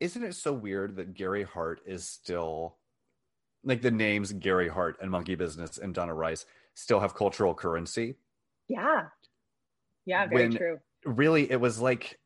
isn't 0.01 0.23
it 0.23 0.33
so 0.33 0.51
weird 0.51 0.95
that 0.95 1.13
Gary 1.13 1.43
Hart 1.43 1.79
is 1.85 2.05
still 2.05 2.75
like 3.63 3.83
the 3.83 3.91
names 3.91 4.33
Gary 4.33 4.67
Hart 4.67 4.97
and 4.99 5.11
Monkey 5.11 5.35
Business 5.35 5.77
and 5.77 5.93
Donna 5.93 6.13
Rice 6.13 6.45
still 6.73 6.99
have 6.99 7.13
cultural 7.13 7.53
currency? 7.53 8.15
Yeah. 8.67 9.05
Yeah, 10.05 10.25
very 10.25 10.49
when 10.49 10.57
true. 10.57 10.79
Really, 11.05 11.49
it 11.49 11.61
was 11.61 11.79
like 11.79 12.19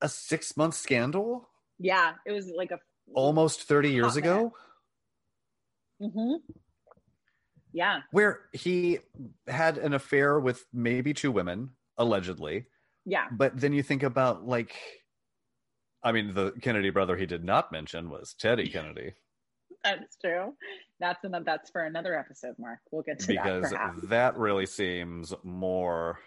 a 0.00 0.08
six 0.08 0.56
month 0.56 0.74
scandal. 0.74 1.48
Yeah, 1.78 2.14
it 2.26 2.32
was 2.32 2.50
like 2.54 2.72
a 2.72 2.80
almost 3.14 3.62
30 3.62 3.90
years 3.92 4.16
ago. 4.16 4.52
Mm-hmm. 6.02 6.34
Yeah. 7.72 8.00
Where 8.10 8.40
he 8.52 8.98
had 9.46 9.78
an 9.78 9.94
affair 9.94 10.40
with 10.40 10.66
maybe 10.72 11.14
two 11.14 11.30
women, 11.30 11.70
allegedly. 11.96 12.66
Yeah. 13.04 13.26
But 13.30 13.60
then 13.60 13.72
you 13.72 13.84
think 13.84 14.02
about 14.02 14.46
like 14.46 14.74
I 16.04 16.12
mean, 16.12 16.34
the 16.34 16.52
Kennedy 16.60 16.90
brother 16.90 17.16
he 17.16 17.26
did 17.26 17.44
not 17.44 17.70
mention 17.72 18.10
was 18.10 18.34
Teddy 18.34 18.68
Kennedy. 18.68 19.14
That's 19.84 20.16
true. 20.16 20.54
That's 21.00 21.24
another, 21.24 21.44
that's 21.44 21.68
for 21.70 21.82
another 21.82 22.16
episode, 22.16 22.54
Mark. 22.56 22.78
We'll 22.92 23.02
get 23.02 23.18
to 23.18 23.26
because 23.26 23.70
that. 23.70 23.94
Because 23.94 24.10
that 24.10 24.36
really 24.36 24.66
seems 24.66 25.34
more 25.42 26.20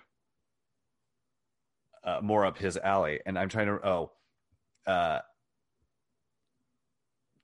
uh, 2.04 2.20
more 2.22 2.46
up 2.46 2.58
his 2.58 2.76
alley. 2.76 3.22
And 3.26 3.40
I'm 3.40 3.48
trying 3.48 3.68
to 3.68 3.80
oh, 3.88 4.12
uh, 4.86 5.20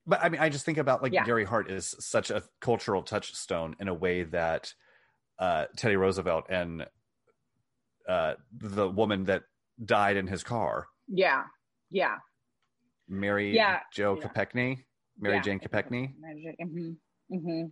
but 0.05 0.21
I 0.21 0.27
mean, 0.27 0.41
I 0.41 0.49
just 0.49 0.65
think 0.65 0.77
about 0.77 1.01
like 1.01 1.13
Yeah. 1.13 1.23
Gary 1.23 1.45
Hart 1.45 1.71
is 1.71 1.95
such 1.99 2.29
a 2.29 2.43
cultural 2.59 3.03
touchstone 3.03 3.75
in 3.79 3.87
a 3.87 3.93
way 3.93 4.23
that 4.23 4.73
uh, 5.39 5.65
Teddy 5.77 5.95
Roosevelt 5.95 6.45
and 6.49 6.85
uh, 8.07 8.33
the 8.51 8.89
woman 8.89 9.25
that 9.25 9.43
died 9.83 10.17
in 10.17 10.27
his 10.27 10.43
car, 10.43 10.87
Yeah. 11.07 11.43
Yeah. 11.91 12.17
Mary 13.07 13.53
Yeah. 13.53 13.81
Jo 13.93 14.17
Yeah. 14.19 14.27
Kopechne, 14.27 14.83
Mary 15.19 15.35
Yeah. 15.35 15.41
Jane 15.41 15.59
Kopechne. 15.59 16.13
hmm 16.59 16.91
hmm 17.29 17.63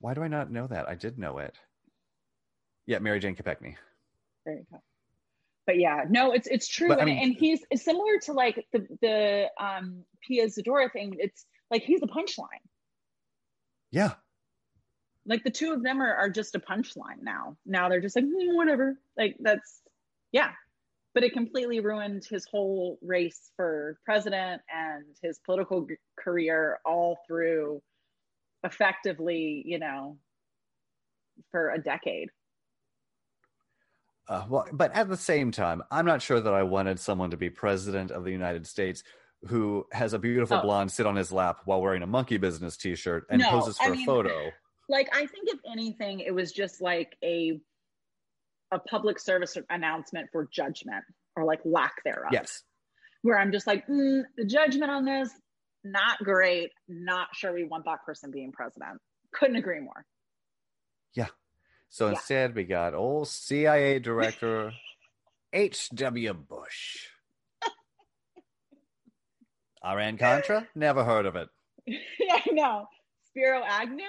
Why 0.00 0.14
do 0.14 0.22
I 0.22 0.28
not 0.28 0.50
know 0.50 0.66
that? 0.66 0.88
I 0.88 0.94
did 0.94 1.18
know 1.18 1.38
it. 1.38 1.54
Yeah, 2.86 2.98
Mary 3.00 3.20
Jane 3.20 3.36
Kopechne. 3.36 3.76
There 4.44 4.54
you 4.56 4.66
go. 4.70 4.78
But 5.66 5.78
yeah, 5.78 6.04
no, 6.08 6.32
it's 6.32 6.46
it's 6.46 6.68
true, 6.68 6.88
But, 6.88 6.98
I 6.98 7.02
and, 7.02 7.10
mean- 7.10 7.22
and 7.24 7.34
he's 7.34 7.60
similar 7.74 8.18
to 8.26 8.32
like 8.32 8.64
the 8.72 8.86
the 9.02 9.50
um 9.62 10.04
Pia 10.26 10.46
Zadora 10.46 10.90
thing. 10.92 11.16
It's 11.18 11.44
like 11.70 11.82
he's 11.82 12.02
a 12.02 12.06
punchline. 12.06 12.62
Yeah, 13.90 14.14
Like 15.26 15.42
the 15.44 15.50
two 15.50 15.72
of 15.72 15.82
them 15.82 16.00
are 16.00 16.14
are 16.14 16.30
just 16.30 16.54
a 16.54 16.60
punchline 16.60 17.22
now. 17.22 17.56
Now 17.66 17.88
they're 17.88 18.00
just 18.00 18.14
like 18.16 18.24
"Mm, 18.24 18.54
whatever. 18.54 18.96
Like 19.16 19.36
that's 19.40 19.80
yeah. 20.32 20.52
But 21.16 21.24
it 21.24 21.32
completely 21.32 21.80
ruined 21.80 22.26
his 22.28 22.44
whole 22.44 22.98
race 23.00 23.50
for 23.56 23.98
president 24.04 24.60
and 24.70 25.06
his 25.22 25.38
political 25.46 25.86
career 26.18 26.78
all 26.84 27.16
through 27.26 27.80
effectively, 28.62 29.62
you 29.64 29.78
know, 29.78 30.18
for 31.50 31.70
a 31.70 31.78
decade. 31.82 32.28
Uh, 34.28 34.44
well, 34.50 34.66
but 34.74 34.94
at 34.94 35.08
the 35.08 35.16
same 35.16 35.52
time, 35.52 35.82
I'm 35.90 36.04
not 36.04 36.20
sure 36.20 36.38
that 36.38 36.52
I 36.52 36.64
wanted 36.64 37.00
someone 37.00 37.30
to 37.30 37.38
be 37.38 37.48
president 37.48 38.10
of 38.10 38.22
the 38.24 38.30
United 38.30 38.66
States 38.66 39.02
who 39.46 39.86
has 39.92 40.12
a 40.12 40.18
beautiful 40.18 40.58
Oh. 40.58 40.62
blonde 40.62 40.92
sit 40.92 41.06
on 41.06 41.16
his 41.16 41.32
lap 41.32 41.60
while 41.64 41.80
wearing 41.80 42.02
a 42.02 42.06
monkey 42.06 42.36
business 42.36 42.76
T-shirt 42.76 43.24
and 43.30 43.40
No, 43.40 43.48
poses 43.48 43.78
I 43.80 43.86
for 43.86 43.90
mean- 43.92 44.02
a 44.02 44.04
photo. 44.06 44.50
like 44.90 45.08
i 45.16 45.24
think 45.26 45.48
if 45.48 45.58
anything 45.70 46.20
it 46.20 46.32
was 46.34 46.52
just 46.52 46.80
like 46.80 47.16
a 47.24 47.58
a 48.72 48.78
public 48.78 49.18
service 49.18 49.56
announcement 49.70 50.28
for 50.32 50.48
judgment 50.52 51.04
or 51.36 51.44
like 51.44 51.60
lack 51.64 51.94
thereof 52.04 52.30
Yes, 52.32 52.62
where 53.22 53.38
i'm 53.38 53.52
just 53.52 53.66
like 53.66 53.86
mm, 53.86 54.22
the 54.36 54.44
judgment 54.44 54.90
on 54.90 55.04
this 55.04 55.30
not 55.84 56.18
great 56.18 56.70
not 56.88 57.28
sure 57.34 57.52
we 57.52 57.64
want 57.64 57.84
that 57.84 57.98
person 58.04 58.30
being 58.30 58.52
president 58.52 58.98
couldn't 59.32 59.56
agree 59.56 59.80
more 59.80 60.04
Yeah. 61.14 61.28
So 61.88 62.06
Yeah. 62.06 62.12
instead, 62.12 62.54
we 62.56 62.64
got 62.64 62.94
old 62.94 63.28
CIA 63.28 63.98
director 64.00 64.72
H.W. 65.52 66.34
Bush. 66.34 67.06
Iran 69.84 70.18
Contra? 70.18 70.66
Never 70.74 71.04
heard 71.04 71.26
of 71.26 71.36
it. 71.36 71.48
yeah 71.86 72.40
i 72.46 72.50
know 72.52 72.86
spiro 73.28 73.62
agnew 73.64 74.02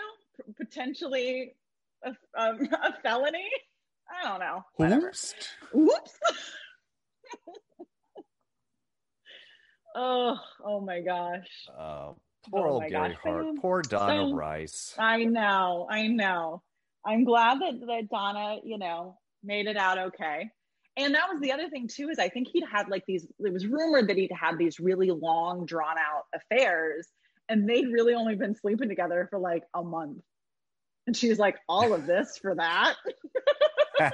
potentially 0.56 1.56
a, 2.04 2.10
um, 2.38 2.60
a 2.84 2.94
felony 3.04 3.48
i 4.10 4.28
don't 4.28 4.40
know 4.40 4.64
whatever 4.76 5.08
Oops. 5.10 5.34
Whoops. 5.74 6.14
oh, 9.96 10.38
oh 10.64 10.82
my 10.82 11.02
gosh. 11.02 11.48
Uh, 11.78 12.12
poor 12.52 12.68
Oh 12.68 12.72
old 12.74 12.84
Gary 12.90 13.10
gosh, 13.14 13.18
Hart. 13.24 13.46
man. 13.46 13.58
Poor 13.60 13.82
Donna 13.82 14.30
So- 14.30 14.36
Rice. 14.36 14.96
I 14.98 15.24
know, 15.26 15.88
I 15.90 16.08
know. 16.08 16.62
I'm 17.06 17.24
glad 17.24 17.60
that, 17.62 17.80
that 17.88 18.10
Donna, 18.12 18.58
you 18.64 18.78
know, 18.78 19.18
made 19.44 19.68
it 19.68 19.78
out 19.78 19.98
okay. 19.98 20.50
And 20.98 21.14
that 21.16 21.30
was 21.32 21.40
the 21.42 21.52
other 21.54 21.70
thing 21.70 21.88
too, 21.88 22.10
is 22.10 22.20
I 22.20 22.30
think 22.30 22.48
he'd 22.52 22.66
had 22.70 22.90
like 22.90 23.04
these, 23.08 23.26
it 23.40 23.54
was 23.54 23.66
rumored 23.68 24.10
that 24.10 24.18
he'd 24.18 24.32
had 24.38 24.58
these 24.58 24.80
really 24.80 25.12
long, 25.12 25.66
drawn 25.66 25.96
out 25.98 26.24
affairs, 26.36 27.08
and 27.50 27.70
they'd 27.70 27.88
really 27.88 28.14
only 28.14 28.36
been 28.36 28.56
sleeping 28.56 28.90
together 28.90 29.28
for 29.30 29.40
like 29.40 29.64
a 29.74 29.84
month. 29.84 30.18
And 31.06 31.16
she's 31.16 31.40
like, 31.40 31.56
all 31.70 31.94
of 31.94 32.06
this 32.06 32.38
for 32.42 32.56
that. 32.56 32.96
but 33.98 34.14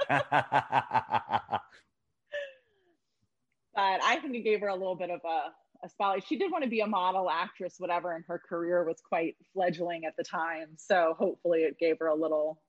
I 3.76 4.18
think 4.20 4.34
it 4.34 4.44
gave 4.44 4.60
her 4.60 4.68
a 4.68 4.74
little 4.74 4.96
bit 4.96 5.10
of 5.10 5.20
a, 5.24 5.50
a 5.84 5.88
spotlight. 5.88 6.24
She 6.26 6.36
did 6.36 6.50
want 6.50 6.64
to 6.64 6.70
be 6.70 6.80
a 6.80 6.86
model, 6.86 7.30
actress, 7.30 7.74
whatever, 7.78 8.14
and 8.14 8.24
her 8.28 8.40
career 8.48 8.84
was 8.84 9.00
quite 9.06 9.36
fledgling 9.52 10.04
at 10.04 10.16
the 10.16 10.24
time. 10.24 10.68
So 10.76 11.14
hopefully, 11.18 11.60
it 11.60 11.78
gave 11.78 11.98
her 12.00 12.06
a 12.06 12.14
little, 12.14 12.60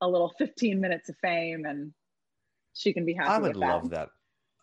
a 0.00 0.08
little 0.08 0.32
15 0.38 0.80
minutes 0.80 1.08
of 1.08 1.16
fame, 1.22 1.64
and 1.64 1.92
she 2.74 2.92
can 2.92 3.04
be 3.04 3.14
happy. 3.14 3.30
I 3.30 3.38
would 3.38 3.56
love 3.56 3.90
that. 3.90 4.10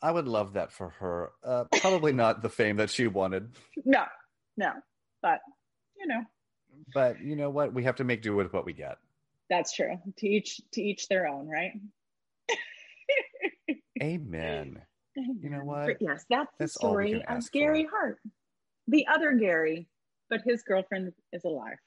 I 0.02 0.12
would 0.12 0.28
love 0.28 0.54
that 0.54 0.72
for 0.74 0.90
her. 0.90 1.32
Uh, 1.44 1.64
probably 1.80 2.12
not 2.12 2.42
the 2.42 2.50
fame 2.50 2.78
that 2.78 2.90
she 2.90 3.08
wanted, 3.08 3.56
No, 3.86 4.04
no, 4.58 4.72
but 5.22 5.40
you 5.98 6.08
know 6.08 6.24
but 6.94 7.22
you 7.22 7.36
know 7.36 7.50
what? 7.50 7.74
We 7.74 7.84
have 7.84 7.96
to 7.98 8.04
make 8.04 8.22
do 8.22 8.36
with 8.36 8.54
what 8.54 8.66
we 8.66 8.74
get. 8.74 8.98
That's 9.54 9.74
true. 9.74 9.98
To 10.18 10.28
each 10.28 10.60
to 10.74 10.82
each 10.82 11.08
their 11.08 11.28
own, 11.28 11.48
right? 11.48 11.74
Amen. 14.02 14.82
You 15.16 15.50
know 15.50 15.64
what? 15.64 15.98
Yes, 16.02 16.26
that's, 16.30 16.50
That's 16.58 16.74
the 16.74 16.80
story 16.80 17.24
of 17.28 17.52
Gary 17.52 17.84
for. 17.84 17.90
Hart, 17.92 18.20
the 18.88 19.06
other 19.08 19.34
Gary, 19.34 19.88
but 20.30 20.42
his 20.44 20.64
girlfriend 20.64 21.14
is 21.32 21.44
alive. 21.44 21.78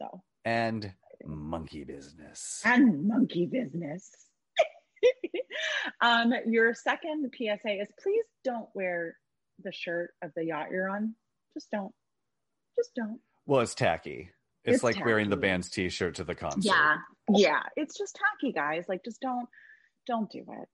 So 0.00 0.22
And 0.44 0.92
monkey 1.24 1.84
business. 1.84 2.60
and 2.64 3.08
monkey 3.08 3.46
business. 3.46 4.10
um, 6.02 6.32
your 6.46 6.74
second 6.74 7.32
PSA 7.34 7.80
is 7.80 7.88
please 8.02 8.24
don't 8.44 8.68
wear 8.74 9.16
the 9.64 9.72
shirt 9.72 10.10
of 10.22 10.32
the 10.36 10.44
yacht 10.44 10.66
you're 10.70 10.90
on. 10.90 11.14
Just 11.54 11.70
don't. 11.70 11.92
Just 12.76 12.90
don't. 12.94 13.18
Well, 13.46 13.62
it's 13.62 13.74
tacky. 13.74 14.30
It's, 14.68 14.76
It's 14.76 14.84
like 14.84 15.04
wearing 15.04 15.30
the 15.30 15.36
band's 15.36 15.70
T-shirt 15.70 16.14
to 16.16 16.24
the 16.24 16.34
concert. 16.34 16.64
Yeah. 16.64 16.96
Yeah. 17.30 17.62
It's 17.76 17.96
just 17.96 18.16
tacky, 18.16 18.52
guys. 18.52 18.84
Like 18.88 19.04
just 19.04 19.20
don't 19.20 19.48
don't 20.06 20.30
do 20.30 20.38
it. 20.38 20.68